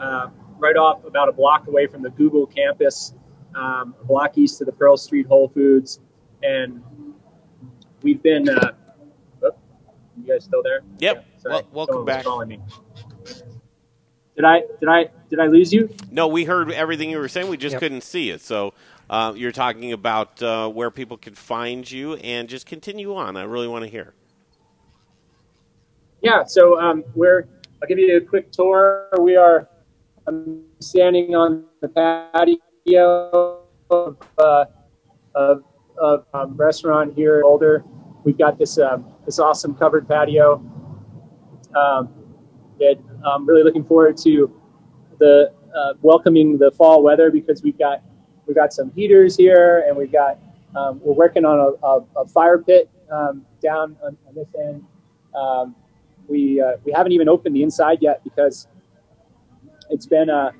uh, 0.00 0.28
right 0.58 0.76
off 0.76 1.04
about 1.04 1.28
a 1.28 1.32
block 1.32 1.66
away 1.66 1.86
from 1.86 2.02
the 2.02 2.10
Google 2.10 2.46
campus, 2.46 3.14
um, 3.54 3.94
a 4.00 4.04
block 4.04 4.36
east 4.38 4.60
of 4.60 4.66
the 4.66 4.72
Pearl 4.72 4.96
Street 4.96 5.26
Whole 5.26 5.48
Foods, 5.48 6.00
and 6.42 6.82
we've 8.02 8.22
been. 8.22 8.48
Uh, 8.48 8.72
you 10.22 10.32
guys 10.32 10.44
still 10.44 10.62
there? 10.62 10.82
Yep. 10.98 11.26
Yeah, 11.26 11.50
well, 11.50 11.68
welcome 11.72 12.04
back. 12.04 12.24
Calling 12.24 12.48
me. 12.48 12.60
Did 14.36 14.44
I 14.44 14.62
did 14.80 14.88
I 14.88 15.10
did 15.28 15.40
I 15.40 15.46
lose 15.46 15.72
you? 15.72 15.94
No, 16.10 16.28
we 16.28 16.44
heard 16.44 16.70
everything 16.72 17.10
you 17.10 17.18
were 17.18 17.28
saying. 17.28 17.48
We 17.48 17.56
just 17.56 17.74
yep. 17.74 17.80
couldn't 17.80 18.02
see 18.02 18.30
it. 18.30 18.40
So 18.40 18.72
uh, 19.10 19.34
you're 19.36 19.52
talking 19.52 19.92
about 19.92 20.42
uh, 20.42 20.68
where 20.68 20.90
people 20.90 21.16
can 21.16 21.34
find 21.34 21.90
you, 21.90 22.14
and 22.16 22.48
just 22.48 22.66
continue 22.66 23.14
on. 23.14 23.36
I 23.36 23.42
really 23.42 23.68
want 23.68 23.84
to 23.84 23.90
hear. 23.90 24.14
Yeah, 26.22 26.44
so 26.44 26.78
um, 26.80 27.04
we're. 27.14 27.46
I'll 27.82 27.88
give 27.88 27.98
you 27.98 28.16
a 28.16 28.20
quick 28.20 28.52
tour. 28.52 29.08
We 29.20 29.36
are. 29.36 29.68
I'm 30.26 30.62
standing 30.78 31.34
on 31.34 31.64
the 31.80 31.88
patio 31.88 33.62
of, 33.90 34.16
uh, 34.38 34.64
of, 35.34 35.64
of 35.98 36.24
um, 36.32 36.56
restaurant 36.56 37.12
here 37.14 37.36
in 37.36 37.42
Boulder. 37.42 37.84
We've 38.24 38.38
got 38.38 38.56
this 38.56 38.78
um, 38.78 39.11
this 39.26 39.38
awesome 39.38 39.74
covered 39.74 40.08
patio. 40.08 40.54
Um, 41.76 42.12
that 42.78 42.98
I'm 43.24 43.46
really 43.46 43.62
looking 43.62 43.84
forward 43.84 44.16
to 44.18 44.60
the 45.18 45.52
uh, 45.74 45.94
welcoming 46.02 46.58
the 46.58 46.70
fall 46.72 47.02
weather 47.02 47.30
because 47.30 47.62
we've 47.62 47.78
got 47.78 48.02
we've 48.46 48.56
got 48.56 48.72
some 48.72 48.90
heaters 48.92 49.36
here, 49.36 49.84
and 49.86 49.96
we've 49.96 50.12
got 50.12 50.38
um, 50.76 51.00
we're 51.02 51.14
working 51.14 51.44
on 51.44 51.58
a, 51.58 51.86
a, 51.86 52.22
a 52.22 52.28
fire 52.28 52.58
pit 52.58 52.90
um, 53.10 53.44
down 53.62 53.96
on, 54.02 54.16
on, 54.26 54.34
this 54.34 54.48
end. 54.58 54.84
Um, 55.34 55.74
we 56.28 56.60
uh, 56.60 56.76
we 56.84 56.92
haven't 56.92 57.12
even 57.12 57.28
opened 57.28 57.54
the 57.54 57.62
inside 57.62 57.98
yet 58.00 58.22
because 58.24 58.66
it's 59.90 60.06
been 60.06 60.30
a 60.30 60.52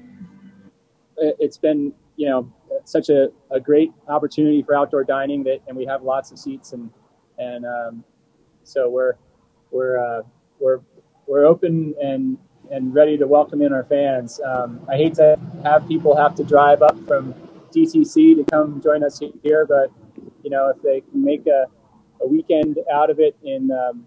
uh, 1.22 1.32
it's 1.38 1.58
been 1.58 1.92
you 2.16 2.28
know 2.28 2.52
such 2.84 3.08
a, 3.08 3.28
a 3.50 3.60
great 3.60 3.92
opportunity 4.08 4.62
for 4.62 4.74
outdoor 4.74 5.04
dining 5.04 5.42
that 5.44 5.60
and 5.66 5.76
we 5.76 5.84
have 5.84 6.02
lots 6.02 6.30
of 6.30 6.38
seats 6.38 6.72
and 6.72 6.90
and 7.38 7.64
um, 7.64 8.04
so 8.64 8.88
we're 8.88 9.14
we're 9.70 9.98
uh, 9.98 10.22
we're 10.58 10.80
we're 11.26 11.44
open 11.44 11.94
and 12.00 12.38
and 12.70 12.94
ready 12.94 13.18
to 13.18 13.26
welcome 13.26 13.62
in 13.62 13.72
our 13.72 13.84
fans. 13.84 14.40
Um, 14.44 14.84
I 14.88 14.96
hate 14.96 15.14
to 15.14 15.38
have 15.64 15.86
people 15.88 16.16
have 16.16 16.34
to 16.36 16.44
drive 16.44 16.82
up 16.82 16.96
from 17.06 17.34
DCC 17.74 18.36
to 18.36 18.44
come 18.50 18.80
join 18.80 19.04
us 19.04 19.20
here. 19.42 19.66
But 19.66 19.90
you 20.42 20.50
know, 20.50 20.72
if 20.74 20.82
they 20.82 21.00
can 21.00 21.24
make 21.24 21.46
a, 21.46 21.66
a 22.22 22.26
weekend 22.26 22.78
out 22.92 23.10
of 23.10 23.18
it 23.20 23.36
in 23.42 23.70
um, 23.70 24.06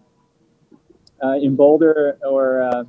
uh, 1.24 1.34
in 1.34 1.56
Boulder 1.56 2.18
or 2.24 2.62
uh, 2.62 2.84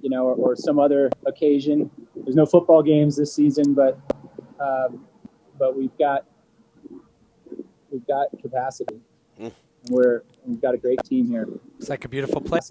you 0.00 0.10
know 0.10 0.24
or, 0.24 0.34
or, 0.34 0.56
some 0.56 0.78
other 0.78 1.10
occasion. 1.26 1.90
There's 2.14 2.36
no 2.36 2.46
football 2.46 2.82
games 2.82 3.16
this 3.16 3.34
season, 3.34 3.74
but 3.74 3.98
um, 4.60 5.06
but 5.58 5.76
we've 5.76 5.96
got 5.98 6.24
we've 7.90 8.06
got 8.06 8.28
capacity. 8.40 9.00
Mm. 9.40 9.52
And 9.88 9.96
we're 9.96 10.22
we've 10.44 10.60
got 10.60 10.74
a 10.74 10.78
great 10.78 11.02
team 11.04 11.28
here. 11.28 11.48
It's 11.78 11.88
like 11.88 12.04
a 12.04 12.08
beautiful 12.08 12.40
place. 12.40 12.70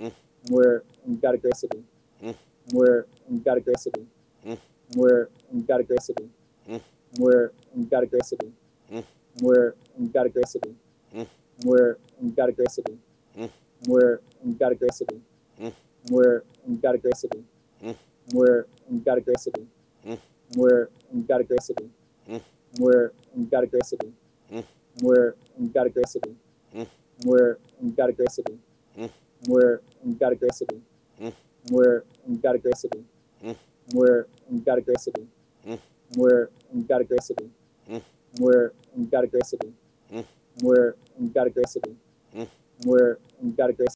Mm. 0.00 0.12
We're 0.50 0.82
we've 1.04 1.20
got 1.20 1.34
a 1.34 1.38
great 1.38 1.56
city. 1.56 1.84
Mm. 2.22 2.34
We're 2.72 3.06
we've 3.28 3.44
got 3.44 3.56
a 3.56 3.60
great 3.60 3.78
city. 3.78 4.06
Mm. 4.46 4.58
We're 4.96 5.28
we've 5.52 5.66
got 5.66 5.80
a 5.80 5.84
great 5.84 6.02
city. 6.02 6.30
Mm. 6.68 6.80
We're 7.12 7.52
we've 7.74 7.90
got 7.90 8.02
a 8.02 8.06
great 8.06 8.24
city. 8.24 8.52
Mm. 8.92 9.04
We're 9.42 9.74
we've 9.96 10.12
got 10.12 10.26
a 10.26 10.28
great 10.28 10.48
city. 10.48 10.74
Mm. 11.16 11.26
We're 11.64 11.96
we've 12.20 12.36
got 12.36 12.48
a 12.48 12.52
great 12.52 12.70
city. 12.70 12.98
Mm. 13.38 13.50
We're 13.86 14.10
we've 14.44 14.58
got 14.58 14.72
a 14.72 14.74
great 14.74 14.94
city. 14.94 15.20
Mm. 15.52 15.64
We're 16.10 16.42
we've 16.66 16.80
got 16.80 16.94
a 16.94 16.98
great 16.98 17.16
city. 17.16 17.42
Mm. 17.84 17.96
We're 18.34 18.64
we've 18.88 19.04
got 19.04 19.18
a 19.18 19.22
great 19.22 19.40
city. 19.40 19.66
Mm. 20.08 20.18
We're 20.56 20.90
we've 21.10 21.28
got 21.28 21.40
a 21.40 21.44
great 21.44 21.62
city. 21.62 21.90
Mm. 22.28 22.40
We're 22.80 23.12
we've 23.34 23.50
got 23.50 23.62
a 23.62 23.66
great 23.66 23.84
city. 23.84 24.12
Mm. 24.52 24.56
And 24.56 24.64
we're 25.02 25.34
we've 25.56 25.72
got 25.72 25.86
a 25.86 25.90
great 25.90 26.08
city. 26.08 26.30
Mm 26.30 26.36
mm. 26.74 26.86
where 27.24 27.58
we've 27.80 27.96
got 27.96 28.10
aggressivity, 28.10 28.58
mm. 28.98 29.10
where 29.46 29.80
we've 30.04 30.18
got 30.18 30.32
aggressivity, 30.32 30.80
mm. 31.20 31.32
where 31.70 32.04
we've 32.26 32.42
got 32.42 32.54
aggressivity, 32.56 33.04
mm. 33.44 33.56
where 33.92 34.26
we've 34.50 34.64
got 34.64 34.78
aggressivity, 34.78 35.26
mm. 35.66 35.78
where 36.16 36.50
we've 36.72 36.88
got 36.88 37.00
aggressivity, 37.00 37.48
mm. 37.90 38.02
where 38.38 38.72
we've 38.94 39.10
got 39.10 39.24
aggressivity, 39.24 39.72
mm. 40.12 40.24
where 40.60 40.94
we've 41.18 41.34
got 41.34 41.44
aggressivity, 41.46 41.94
mm. 42.36 42.48
where 42.84 43.18
we've 43.40 43.56
got 43.56 43.70
aggressivity. 43.70 43.84